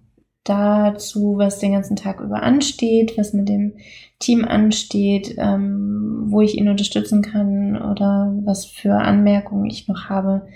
dazu, 0.44 1.38
was 1.38 1.60
den 1.60 1.74
ganzen 1.74 1.96
Tag 1.96 2.20
über 2.20 2.42
ansteht, 2.42 3.18
was 3.18 3.34
mit 3.34 3.48
dem 3.48 3.78
Team 4.20 4.46
ansteht, 4.46 5.36
ähm, 5.38 6.26
wo 6.28 6.42
ich 6.42 6.58
ihn 6.58 6.70
unterstützen 6.70 7.22
kann 7.22 7.82
oder 7.82 8.34
was 8.44 8.66
für 8.66 8.96
Anmerkungen 8.96 9.70
ich 9.70 9.88
noch 9.88 10.10
habe, 10.10 10.48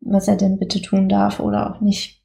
was 0.00 0.28
er 0.28 0.36
denn 0.36 0.58
bitte 0.58 0.80
tun 0.80 1.08
darf 1.08 1.40
oder 1.40 1.70
auch 1.70 1.80
nicht. 1.80 2.22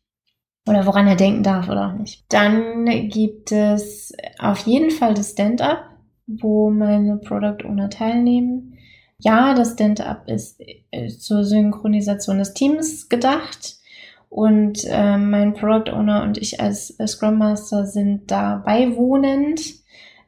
Oder 0.67 0.85
woran 0.85 1.07
er 1.07 1.15
denken 1.15 1.43
darf 1.43 1.69
oder 1.69 1.87
auch 1.87 1.97
nicht. 1.97 2.25
Dann 2.29 2.85
gibt 3.09 3.51
es 3.51 4.13
auf 4.37 4.59
jeden 4.59 4.91
Fall 4.91 5.15
das 5.15 5.31
Stand-up, 5.31 5.85
wo 6.27 6.69
meine 6.69 7.17
Product 7.17 7.65
Owner 7.65 7.89
teilnehmen. 7.89 8.77
Ja, 9.17 9.53
das 9.53 9.73
Stand-up 9.73 10.27
ist 10.27 10.61
äh, 10.91 11.07
zur 11.07 11.43
Synchronisation 11.43 12.37
des 12.37 12.53
Teams 12.53 13.09
gedacht. 13.09 13.80
Und 14.31 14.85
äh, 14.85 15.17
mein 15.17 15.53
Product 15.53 15.91
Owner 15.91 16.23
und 16.23 16.37
ich 16.37 16.61
als 16.61 16.97
Scrum 17.05 17.37
Master 17.37 17.85
sind 17.85 18.31
da 18.31 18.63
beiwohnend. 18.65 19.61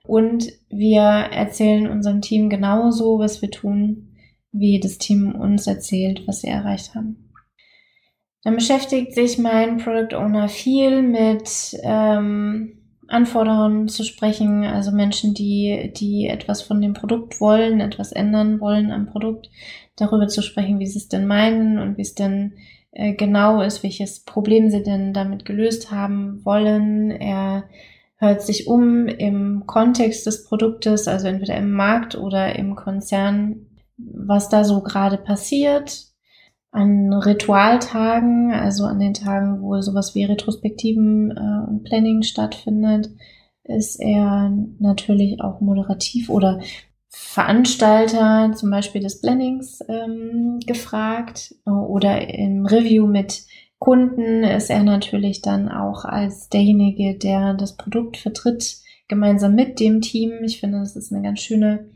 Und 0.06 0.52
wir 0.70 1.00
erzählen 1.02 1.90
unserem 1.90 2.20
Team 2.20 2.50
genauso, 2.50 3.18
was 3.20 3.42
wir 3.42 3.50
tun, 3.50 4.10
wie 4.52 4.82
das 4.82 4.98
Team 4.98 5.34
uns 5.34 5.68
erzählt, 5.68 6.28
was 6.28 6.42
sie 6.42 6.50
erreicht 6.50 6.96
haben. 6.96 7.32
Dann 8.44 8.56
beschäftigt 8.56 9.14
sich 9.16 9.38
mein 9.38 9.78
Product 9.78 10.18
Owner 10.18 10.50
viel 10.50 11.02
mit 11.02 11.74
ähm, 11.82 12.82
Anforderungen 13.08 13.88
zu 13.88 14.04
sprechen, 14.04 14.66
also 14.66 14.92
Menschen, 14.92 15.34
die, 15.34 15.94
die 15.96 16.28
etwas 16.28 16.62
von 16.62 16.82
dem 16.82 16.92
Produkt 16.92 17.40
wollen, 17.40 17.80
etwas 17.80 18.12
ändern 18.12 18.60
wollen 18.60 18.92
am 18.92 19.06
Produkt, 19.06 19.50
darüber 19.96 20.28
zu 20.28 20.42
sprechen, 20.42 20.80
wie 20.80 20.88
sie 20.88 21.00
es 21.00 21.08
denn 21.08 21.26
meinen 21.26 21.80
und 21.80 21.98
wie 21.98 22.02
es 22.02 22.16
denn 22.16 22.52
äh, 22.52 22.83
genau 22.96 23.62
ist, 23.62 23.84
welches 23.84 24.24
Problem 24.24 24.70
sie 24.70 24.84
denn 24.84 25.14
damit 25.14 25.46
gelöst 25.46 25.92
haben 25.92 26.44
wollen. 26.46 27.12
Er 27.12 27.66
hört 28.18 28.42
sich 28.42 28.68
um 28.68 29.08
im 29.08 29.64
Kontext 29.66 30.26
des 30.26 30.46
Produktes, 30.46 31.08
also 31.08 31.28
entweder 31.28 31.58
im 31.58 31.72
Markt 31.72 32.16
oder 32.16 32.56
im 32.56 32.76
Konzern, 32.76 33.68
was 33.98 34.50
da 34.50 34.64
so 34.64 34.82
gerade 34.82 35.18
passiert 35.18 36.14
an 36.74 37.14
Ritualtagen, 37.14 38.52
also 38.52 38.86
an 38.86 39.00
den 39.00 39.14
Tagen, 39.14 39.62
wo 39.62 39.80
sowas 39.82 40.16
wie 40.16 40.24
Retrospektiven 40.24 41.30
äh, 41.32 41.70
und 41.70 41.84
Planning 41.84 42.24
stattfindet, 42.24 43.12
ist 43.64 44.00
er 44.02 44.52
natürlich 44.80 45.40
auch 45.40 45.62
moderativ 45.62 46.30
oder 46.30 46.62
Veranstalter 47.16 48.54
zum 48.56 48.72
Beispiel 48.72 49.02
des 49.02 49.22
Plannings 49.22 49.80
ähm, 49.88 50.60
gefragt 50.66 51.54
oder 51.66 52.28
im 52.28 52.66
Review 52.66 53.06
mit 53.06 53.46
Kunden 53.78 54.44
ist 54.44 54.70
er 54.70 54.82
natürlich 54.84 55.42
dann 55.42 55.70
auch 55.70 56.06
als 56.06 56.50
derjenige, 56.50 57.18
der 57.18 57.54
das 57.54 57.78
Produkt 57.78 58.18
vertritt, 58.18 58.78
gemeinsam 59.08 59.54
mit 59.54 59.80
dem 59.80 60.02
Team. 60.02 60.44
Ich 60.44 60.60
finde, 60.60 60.80
das 60.80 60.96
ist 60.96 61.12
eine 61.12 61.22
ganz 61.22 61.42
schöne 61.42 61.92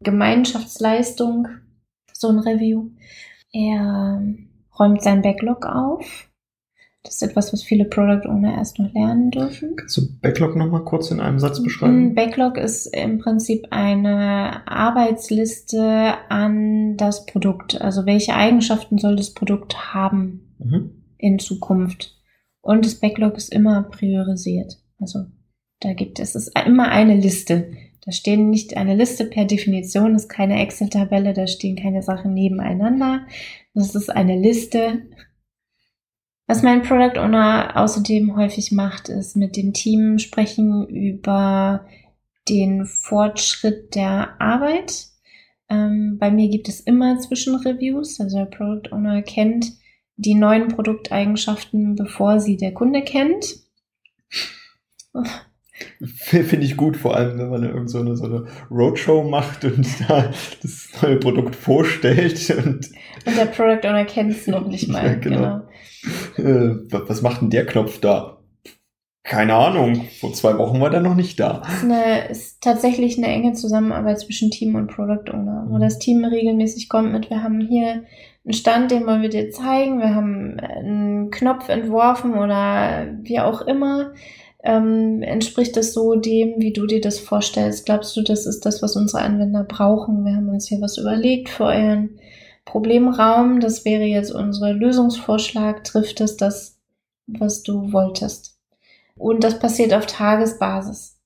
Gemeinschaftsleistung, 0.00 1.48
so 2.12 2.28
ein 2.28 2.38
Review. 2.38 2.90
Er 3.52 4.22
räumt 4.78 5.02
sein 5.02 5.20
Backlog 5.20 5.66
auf. 5.66 6.31
Das 7.04 7.16
ist 7.16 7.22
etwas, 7.22 7.52
was 7.52 7.64
viele 7.64 7.84
Product 7.84 8.28
Owner 8.28 8.54
erst 8.54 8.78
noch 8.78 8.92
lernen 8.94 9.32
dürfen. 9.32 9.74
Kannst 9.74 9.96
du 9.96 10.02
Backlog 10.20 10.54
nochmal 10.54 10.84
kurz 10.84 11.10
in 11.10 11.18
einem 11.18 11.40
Satz 11.40 11.60
beschreiben? 11.60 12.14
Backlog 12.14 12.56
ist 12.56 12.86
im 12.86 13.18
Prinzip 13.18 13.66
eine 13.70 14.66
Arbeitsliste 14.68 16.14
an 16.28 16.96
das 16.96 17.26
Produkt. 17.26 17.80
Also 17.80 18.06
welche 18.06 18.34
Eigenschaften 18.34 18.98
soll 18.98 19.16
das 19.16 19.34
Produkt 19.34 19.94
haben 19.94 20.54
mhm. 20.58 21.02
in 21.18 21.40
Zukunft? 21.40 22.20
Und 22.60 22.86
das 22.86 22.94
Backlog 22.94 23.36
ist 23.36 23.52
immer 23.52 23.82
priorisiert. 23.82 24.78
Also 25.00 25.24
da 25.80 25.94
gibt 25.94 26.20
es, 26.20 26.36
es 26.36 26.46
ist 26.46 26.58
immer 26.66 26.88
eine 26.88 27.16
Liste. 27.16 27.72
Da 28.04 28.12
stehen 28.12 28.50
nicht 28.50 28.76
eine 28.76 28.94
Liste 28.94 29.24
per 29.24 29.44
Definition, 29.44 30.14
ist 30.14 30.28
keine 30.28 30.60
Excel-Tabelle, 30.62 31.34
da 31.34 31.46
stehen 31.46 31.76
keine 31.76 32.02
Sachen 32.02 32.34
nebeneinander. 32.34 33.26
Das 33.74 33.94
ist 33.94 34.10
eine 34.10 34.38
Liste. 34.38 35.02
Was 36.52 36.62
mein 36.62 36.82
Product 36.82 37.18
Owner 37.18 37.72
außerdem 37.76 38.36
häufig 38.36 38.72
macht, 38.72 39.08
ist 39.08 39.36
mit 39.36 39.56
dem 39.56 39.72
Team 39.72 40.18
sprechen 40.18 40.86
über 40.86 41.86
den 42.46 42.84
Fortschritt 42.84 43.94
der 43.94 44.38
Arbeit. 44.38 45.06
Ähm, 45.70 46.18
bei 46.20 46.30
mir 46.30 46.50
gibt 46.50 46.68
es 46.68 46.80
immer 46.80 47.18
Zwischenreviews, 47.18 48.20
also 48.20 48.36
der 48.36 48.44
Product 48.44 48.92
Owner 48.92 49.22
kennt 49.22 49.72
die 50.16 50.34
neuen 50.34 50.68
Produkteigenschaften, 50.68 51.94
bevor 51.96 52.38
sie 52.38 52.58
der 52.58 52.74
Kunde 52.74 53.00
kennt. 53.00 53.56
Finde 56.04 56.66
ich 56.66 56.76
gut, 56.76 56.98
vor 56.98 57.16
allem 57.16 57.38
wenn 57.38 57.48
man 57.48 57.62
irgend 57.62 57.88
so 57.88 58.00
eine, 58.00 58.14
so 58.14 58.26
eine 58.26 58.44
Roadshow 58.70 59.22
macht 59.22 59.64
und 59.64 59.86
da 60.06 60.30
das 60.60 60.90
neue 61.00 61.16
Produkt 61.16 61.56
vorstellt. 61.56 62.50
Und, 62.50 62.90
und 63.24 63.38
der 63.38 63.46
Product 63.46 63.88
Owner 63.88 64.04
kennt 64.04 64.32
es 64.32 64.46
noch 64.46 64.66
nicht 64.66 64.88
mal. 64.88 65.06
Ja, 65.06 65.14
genau. 65.14 65.36
genau. 65.36 65.62
Äh, 66.36 66.74
was 66.90 67.22
macht 67.22 67.42
denn 67.42 67.50
der 67.50 67.66
Knopf 67.66 68.00
da? 68.00 68.38
Keine 69.24 69.54
Ahnung. 69.54 70.06
Vor 70.20 70.32
zwei 70.32 70.58
Wochen 70.58 70.80
war 70.80 70.90
der 70.90 71.00
noch 71.00 71.14
nicht 71.14 71.38
da. 71.38 71.62
Es 71.66 71.74
ist, 71.74 71.84
eine, 71.84 72.28
ist 72.28 72.60
tatsächlich 72.60 73.18
eine 73.18 73.28
enge 73.28 73.52
Zusammenarbeit 73.52 74.18
zwischen 74.20 74.50
Team 74.50 74.74
und 74.74 74.88
Product 74.88 75.32
Owner, 75.32 75.66
wo 75.68 75.76
mhm. 75.76 75.80
das 75.80 75.98
Team 75.98 76.24
regelmäßig 76.24 76.88
kommt 76.88 77.12
mit, 77.12 77.30
wir 77.30 77.42
haben 77.42 77.60
hier 77.60 78.02
einen 78.44 78.52
Stand, 78.52 78.90
den 78.90 79.06
wollen 79.06 79.22
wir 79.22 79.28
dir 79.28 79.50
zeigen, 79.50 80.00
wir 80.00 80.14
haben 80.14 80.58
einen 80.58 81.30
Knopf 81.30 81.68
entworfen 81.68 82.34
oder 82.34 83.06
wie 83.22 83.38
auch 83.38 83.62
immer. 83.62 84.12
Ähm, 84.64 85.22
entspricht 85.22 85.76
das 85.76 85.92
so 85.92 86.14
dem, 86.14 86.54
wie 86.58 86.72
du 86.72 86.86
dir 86.86 87.00
das 87.00 87.18
vorstellst? 87.18 87.86
Glaubst 87.86 88.16
du, 88.16 88.22
das 88.22 88.46
ist 88.46 88.66
das, 88.66 88.82
was 88.82 88.96
unsere 88.96 89.22
Anwender 89.22 89.64
brauchen? 89.64 90.24
Wir 90.24 90.36
haben 90.36 90.48
uns 90.48 90.68
hier 90.68 90.80
was 90.80 90.98
überlegt 90.98 91.48
für 91.48 91.64
euren 91.64 92.18
Problemraum. 92.64 93.60
Das 93.60 93.84
wäre 93.84 94.04
jetzt 94.04 94.32
unser 94.32 94.72
Lösungsvorschlag. 94.72 95.84
Trifft 95.84 96.20
es 96.20 96.36
das, 96.36 96.78
was 97.26 97.62
du 97.62 97.92
wolltest? 97.92 98.58
Und 99.16 99.44
das 99.44 99.58
passiert 99.58 99.94
auf 99.94 100.06
Tagesbasis. 100.06 101.18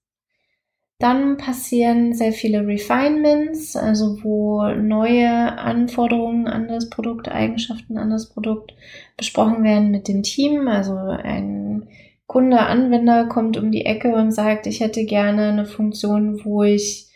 Dann 0.98 1.36
passieren 1.36 2.14
sehr 2.14 2.32
viele 2.32 2.66
Refinements, 2.66 3.76
also 3.76 4.24
wo 4.24 4.62
neue 4.68 5.28
Anforderungen 5.58 6.48
an 6.48 6.68
das 6.68 6.88
Produkt, 6.88 7.28
Eigenschaften 7.28 7.98
an 7.98 8.08
das 8.08 8.30
Produkt 8.30 8.74
besprochen 9.18 9.62
werden 9.62 9.90
mit 9.90 10.08
dem 10.08 10.22
Team. 10.22 10.68
Also 10.68 10.96
ein 10.96 11.86
Kunde, 12.26 12.60
Anwender 12.60 13.26
kommt 13.26 13.58
um 13.58 13.70
die 13.70 13.84
Ecke 13.84 14.14
und 14.14 14.32
sagt, 14.32 14.66
ich 14.66 14.80
hätte 14.80 15.04
gerne 15.04 15.50
eine 15.50 15.66
Funktion, 15.66 16.42
wo 16.44 16.62
ich 16.62 17.08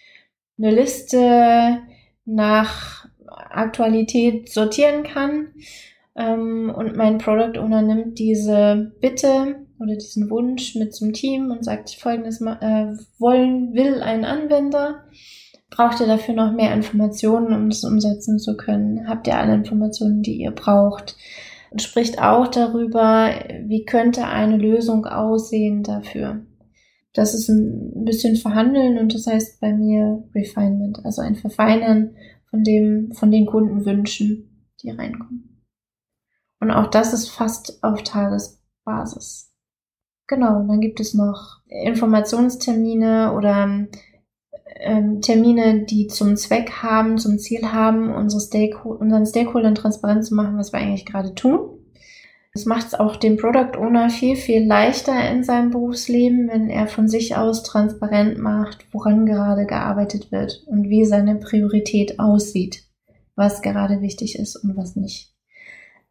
eine 0.59 0.71
Liste 0.71 1.79
nach 2.27 3.00
Aktualität 3.51 4.51
sortieren 4.51 5.03
kann. 5.03 5.49
Ähm, 6.17 6.73
und 6.75 6.97
mein 6.97 7.19
Product 7.19 7.59
Owner 7.59 7.83
nimmt 7.83 8.19
diese 8.19 8.93
Bitte 9.01 9.57
oder 9.79 9.95
diesen 9.95 10.31
Wunsch 10.31 10.75
mit 10.75 10.95
zum 10.95 11.13
Team 11.13 11.51
und 11.51 11.65
sagt 11.65 11.91
folgendes, 11.91 12.41
äh, 12.41 12.95
wollen, 13.19 13.73
will 13.73 14.03
ein 14.03 14.25
Anwender, 14.25 15.05
braucht 15.71 16.01
ihr 16.01 16.07
dafür 16.07 16.35
noch 16.35 16.53
mehr 16.53 16.75
Informationen, 16.75 17.55
um 17.55 17.71
das 17.71 17.85
umsetzen 17.85 18.39
zu 18.39 18.57
können? 18.57 19.09
Habt 19.09 19.27
ihr 19.27 19.39
alle 19.39 19.55
Informationen, 19.55 20.23
die 20.23 20.37
ihr 20.37 20.51
braucht? 20.51 21.17
Und 21.71 21.81
spricht 21.81 22.21
auch 22.21 22.49
darüber, 22.49 23.31
wie 23.67 23.85
könnte 23.85 24.27
eine 24.27 24.57
Lösung 24.57 25.07
aussehen 25.07 25.85
dafür. 25.85 26.45
Das 27.13 27.33
ist 27.33 27.49
ein 27.49 28.05
bisschen 28.05 28.37
Verhandeln 28.37 28.99
und 28.99 29.15
das 29.15 29.27
heißt 29.27 29.61
bei 29.61 29.73
mir 29.73 30.25
Refinement, 30.35 31.05
also 31.05 31.23
ein 31.23 31.37
Verfeinern 31.37 32.17
von 32.51 32.63
dem, 32.63 33.13
von 33.13 33.31
den 33.31 33.47
Kundenwünschen, 33.47 34.67
die 34.83 34.91
reinkommen. 34.91 35.65
Und 36.61 36.71
auch 36.71 36.89
das 36.89 37.13
ist 37.13 37.31
fast 37.31 37.83
auf 37.83 38.03
Tagesbasis. 38.03 39.53
Genau, 40.27 40.61
und 40.61 40.69
dann 40.69 40.81
gibt 40.81 41.01
es 41.01 41.15
noch 41.15 41.61
Informationstermine 41.67 43.33
oder 43.33 43.87
ähm, 44.77 45.21
Termine, 45.21 45.85
die 45.85 46.07
zum 46.07 46.37
Zweck 46.37 46.83
haben, 46.83 47.19
zum 47.19 47.39
Ziel 47.39 47.73
haben, 47.73 48.15
unsere 48.15 48.41
Stakeholder, 48.41 49.01
unseren 49.01 49.27
Stakeholdern 49.27 49.75
transparent 49.75 50.25
zu 50.25 50.35
machen, 50.35 50.57
was 50.57 50.73
wir 50.73 50.79
eigentlich 50.79 51.07
gerade 51.07 51.35
tun. 51.35 51.80
Das 52.53 52.65
macht 52.65 52.89
es 52.89 52.95
auch 52.95 53.17
dem 53.17 53.37
Product 53.37 53.79
Owner 53.79 54.11
viel, 54.11 54.35
viel 54.35 54.67
leichter 54.67 55.31
in 55.31 55.45
seinem 55.45 55.71
Berufsleben, 55.71 56.49
wenn 56.49 56.69
er 56.69 56.89
von 56.89 57.07
sich 57.07 57.37
aus 57.37 57.63
transparent 57.63 58.39
macht, 58.39 58.87
woran 58.93 59.25
gerade 59.25 59.67
gearbeitet 59.67 60.33
wird 60.33 60.65
und 60.67 60.89
wie 60.89 61.05
seine 61.05 61.37
Priorität 61.37 62.19
aussieht, 62.19 62.83
was 63.37 63.63
gerade 63.63 64.01
wichtig 64.01 64.37
ist 64.37 64.57
und 64.57 64.77
was 64.77 64.97
nicht. 64.97 65.33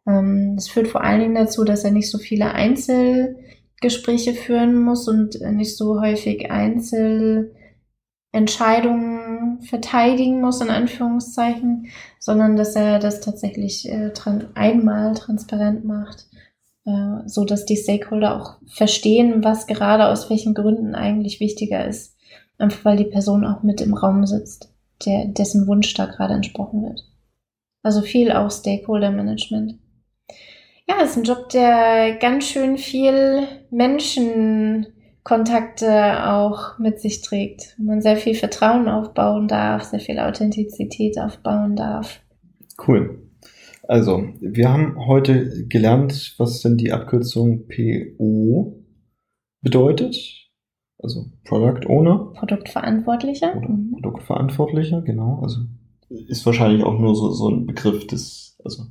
Ähm, 0.06 0.54
das 0.56 0.68
führt 0.68 0.88
vor 0.88 1.04
allen 1.04 1.20
Dingen 1.20 1.34
dazu, 1.34 1.64
dass 1.64 1.84
er 1.84 1.90
nicht 1.90 2.10
so 2.10 2.16
viele 2.16 2.54
Einzel- 2.54 3.36
Gespräche 3.80 4.34
führen 4.34 4.82
muss 4.82 5.08
und 5.08 5.40
nicht 5.40 5.76
so 5.76 6.00
häufig 6.00 6.50
Einzelentscheidungen 6.50 9.29
verteidigen 9.60 10.40
muss, 10.40 10.60
in 10.60 10.70
Anführungszeichen, 10.70 11.88
sondern 12.18 12.56
dass 12.56 12.76
er 12.76 12.98
das 12.98 13.20
tatsächlich 13.20 13.88
äh, 13.90 14.12
tran 14.12 14.48
einmal 14.54 15.14
transparent 15.14 15.84
macht, 15.84 16.26
äh, 16.86 17.26
so 17.26 17.44
dass 17.44 17.66
die 17.66 17.76
Stakeholder 17.76 18.36
auch 18.36 18.56
verstehen, 18.66 19.44
was 19.44 19.66
gerade 19.66 20.06
aus 20.06 20.30
welchen 20.30 20.54
Gründen 20.54 20.94
eigentlich 20.94 21.40
wichtiger 21.40 21.86
ist. 21.86 22.16
Einfach 22.58 22.84
weil 22.84 22.96
die 22.96 23.04
Person 23.04 23.44
auch 23.44 23.62
mit 23.62 23.80
im 23.80 23.94
Raum 23.94 24.26
sitzt, 24.26 24.72
der, 25.06 25.26
dessen 25.26 25.66
Wunsch 25.66 25.94
da 25.94 26.06
gerade 26.06 26.34
entsprochen 26.34 26.82
wird. 26.82 27.02
Also 27.82 28.02
viel 28.02 28.32
auch 28.32 28.50
Stakeholder 28.50 29.10
Management. 29.10 29.78
Ja, 30.86 31.02
ist 31.02 31.16
ein 31.16 31.24
Job, 31.24 31.48
der 31.50 32.16
ganz 32.16 32.46
schön 32.46 32.76
viel 32.76 33.46
Menschenkontakte 35.24 36.28
auch 36.30 36.78
mit 36.78 37.00
sich 37.00 37.22
trägt. 37.22 37.74
Wo 37.78 37.84
man 37.84 38.00
sehr 38.00 38.16
viel 38.16 38.34
Vertrauen 38.34 38.88
aufbauen 38.88 39.48
darf, 39.48 39.84
sehr 39.84 40.00
viel 40.00 40.18
Authentizität 40.18 41.18
aufbauen 41.18 41.76
darf. 41.76 42.20
Cool. 42.86 43.26
Also, 43.86 44.24
wir 44.40 44.72
haben 44.72 44.96
heute 45.06 45.66
gelernt, 45.66 46.34
was 46.38 46.62
denn 46.62 46.76
die 46.76 46.92
Abkürzung 46.92 47.66
PO 47.68 48.84
bedeutet. 49.62 50.16
Also 51.02 51.26
Product 51.44 51.88
Owner. 51.88 52.32
Produktverantwortlicher. 52.34 53.54
Mhm. 53.54 53.92
Produktverantwortlicher, 53.92 55.02
genau. 55.02 55.40
Also 55.42 55.60
ist 56.08 56.44
wahrscheinlich 56.44 56.84
auch 56.84 56.98
nur 56.98 57.14
so, 57.14 57.30
so 57.30 57.48
ein 57.48 57.66
Begriff 57.66 58.06
des, 58.06 58.58
also 58.64 58.84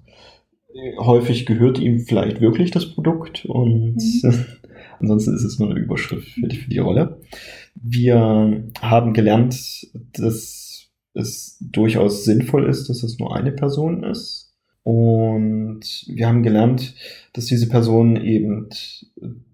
häufig 0.99 1.45
gehört 1.45 1.79
ihm 1.79 1.99
vielleicht 1.99 2.41
wirklich 2.41 2.71
das 2.71 2.93
Produkt 2.93 3.45
und 3.45 3.97
mhm. 4.23 4.45
ansonsten 4.99 5.35
ist 5.35 5.43
es 5.43 5.59
nur 5.59 5.69
eine 5.71 5.79
Überschrift 5.79 6.29
für 6.29 6.47
die, 6.47 6.57
für 6.57 6.69
die 6.69 6.79
Rolle. 6.79 7.21
Wir 7.75 8.63
haben 8.81 9.13
gelernt, 9.13 9.87
dass 10.13 10.89
es 11.13 11.57
durchaus 11.59 12.23
sinnvoll 12.23 12.69
ist, 12.69 12.89
dass 12.89 13.03
es 13.03 13.19
nur 13.19 13.35
eine 13.35 13.51
Person 13.51 14.03
ist. 14.03 14.53
Und 14.83 15.81
wir 16.07 16.27
haben 16.27 16.43
gelernt, 16.43 16.95
dass 17.33 17.45
diese 17.45 17.67
Person 17.67 18.15
eben 18.15 18.69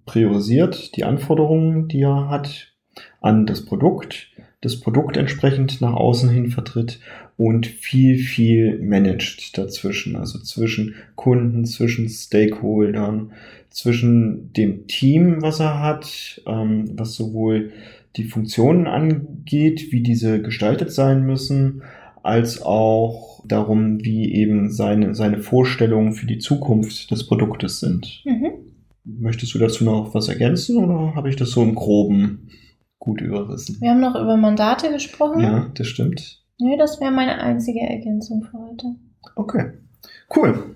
priorisiert 0.06 0.95
die 0.95 1.04
Anforderungen, 1.04 1.88
die 1.88 2.01
er 2.01 2.30
hat, 2.30 2.73
an 3.21 3.45
das 3.45 3.65
Produkt, 3.65 4.30
das 4.65 4.80
Produkt 4.80 5.15
entsprechend 5.15 5.80
nach 5.80 5.93
außen 5.93 6.30
hin 6.30 6.49
vertritt 6.49 6.99
und 7.38 7.67
viel, 7.67 8.17
viel 8.17 8.80
managt 8.80 9.58
dazwischen, 9.58 10.15
also 10.15 10.39
zwischen 10.39 10.95
Kunden, 11.15 11.65
zwischen 11.65 12.10
Stakeholdern, 12.10 13.34
zwischen 13.69 14.51
dem 14.54 14.88
Team, 14.88 15.41
was 15.41 15.60
er 15.60 15.82
hat, 15.82 16.41
ähm, 16.47 16.86
was 16.97 17.13
sowohl 17.13 17.73
die 18.15 18.23
Funktionen 18.23 18.88
angeht, 18.88 19.91
wie 19.91 20.01
diese 20.01 20.41
gestaltet 20.41 20.91
sein 20.91 21.25
müssen, 21.25 21.84
als 22.23 22.62
auch 22.63 23.43
darum, 23.45 24.04
wie 24.04 24.34
eben 24.34 24.71
seine, 24.71 25.13
seine 25.13 25.39
Vorstellungen 25.39 26.13
für 26.13 26.25
die 26.25 26.39
Zukunft 26.39 27.12
des 27.12 27.28
Produktes 27.28 27.80
sind. 27.80 28.23
Mhm. 28.25 28.51
Möchtest 29.04 29.54
du 29.54 29.60
dazu 29.60 29.84
noch 29.84 30.15
was 30.15 30.28
ergänzen 30.28 30.78
oder 30.78 31.13
habe 31.13 31.30
ich 31.30 31.36
das 31.36 31.51
so 31.51 31.62
im 31.62 31.75
Groben 31.75 32.49
gut 33.06 33.22
überrissen? 33.22 33.78
Wir 33.80 33.91
haben 33.91 34.02
noch 34.02 34.15
über 34.15 34.36
Mandate 34.36 34.91
gesprochen. 34.91 35.39
Ja, 35.39 35.72
das 35.74 35.88
stimmt. 35.88 36.41
Nö, 36.60 36.76
das 36.78 37.00
wäre 37.00 37.12
meine 37.12 37.39
einzige 37.39 37.82
Ergänzung 37.82 38.44
für 38.44 38.58
heute. 38.58 38.96
Okay, 39.36 39.72
cool. 40.36 40.76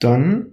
Dann 0.00 0.46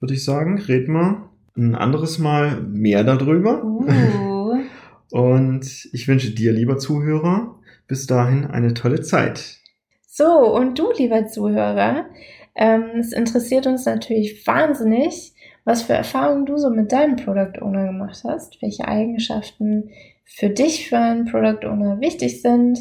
würde 0.00 0.14
ich 0.14 0.24
sagen, 0.24 0.58
reden 0.58 0.92
wir 0.94 1.30
ein 1.56 1.74
anderes 1.74 2.18
Mal 2.18 2.60
mehr 2.62 3.04
darüber. 3.04 3.64
Uh. 3.64 4.58
Und 5.10 5.88
ich 5.92 6.06
wünsche 6.06 6.30
dir, 6.30 6.52
lieber 6.52 6.78
Zuhörer, 6.78 7.58
bis 7.88 8.06
dahin 8.06 8.46
eine 8.46 8.74
tolle 8.74 9.00
Zeit. 9.00 9.58
So, 10.06 10.54
und 10.54 10.78
du, 10.78 10.92
lieber 10.96 11.26
Zuhörer, 11.26 12.06
ähm, 12.54 12.90
es 13.00 13.12
interessiert 13.12 13.66
uns 13.66 13.86
natürlich 13.86 14.46
wahnsinnig, 14.46 15.32
was 15.64 15.82
für 15.82 15.94
Erfahrungen 15.94 16.46
du 16.46 16.56
so 16.58 16.70
mit 16.70 16.92
deinem 16.92 17.16
Product 17.16 17.60
Owner 17.60 17.86
gemacht 17.86 18.22
hast, 18.24 18.62
welche 18.62 18.86
Eigenschaften 18.86 19.90
für 20.32 20.48
dich 20.48 20.88
für 20.88 20.98
einen 20.98 21.26
Product 21.26 21.66
Owner 21.66 22.00
wichtig 22.00 22.40
sind 22.40 22.78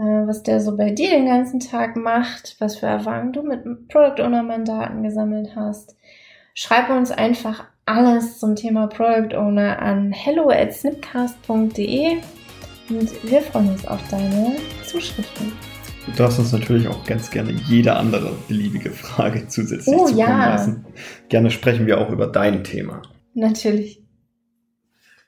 äh, 0.00 0.26
was 0.26 0.42
der 0.42 0.62
so 0.62 0.76
bei 0.78 0.90
dir 0.90 1.10
den 1.10 1.26
ganzen 1.26 1.60
Tag 1.60 1.94
macht, 1.94 2.56
was 2.58 2.78
für 2.78 2.86
Erfahrungen 2.86 3.34
du 3.34 3.42
mit 3.42 3.62
Product 3.88 4.22
Owner 4.22 4.42
Mandaten 4.42 5.02
gesammelt 5.02 5.50
hast. 5.54 5.94
Schreib 6.54 6.88
uns 6.88 7.10
einfach 7.10 7.64
alles 7.84 8.38
zum 8.38 8.56
Thema 8.56 8.86
Product 8.86 9.36
Owner 9.36 9.78
an 9.78 10.10
hello 10.10 10.48
at 10.48 10.72
snipcast.de 10.72 12.16
und 12.88 13.30
wir 13.30 13.42
freuen 13.42 13.68
uns 13.68 13.86
auf 13.86 14.00
deine 14.10 14.56
Zuschriften. 14.86 15.52
Du 16.06 16.12
darfst 16.12 16.38
uns 16.38 16.52
natürlich 16.52 16.88
auch 16.88 17.04
ganz 17.04 17.30
gerne 17.30 17.52
jede 17.68 17.94
andere 17.94 18.32
beliebige 18.48 18.90
Frage 18.90 19.46
zusätzlich 19.48 19.94
oh, 19.94 20.06
zukommen 20.06 20.18
ja. 20.18 20.48
lassen. 20.48 20.86
Gerne 21.28 21.50
sprechen 21.50 21.86
wir 21.86 22.00
auch 22.00 22.08
über 22.08 22.26
dein 22.26 22.64
Thema. 22.64 23.02
Natürlich. 23.34 24.02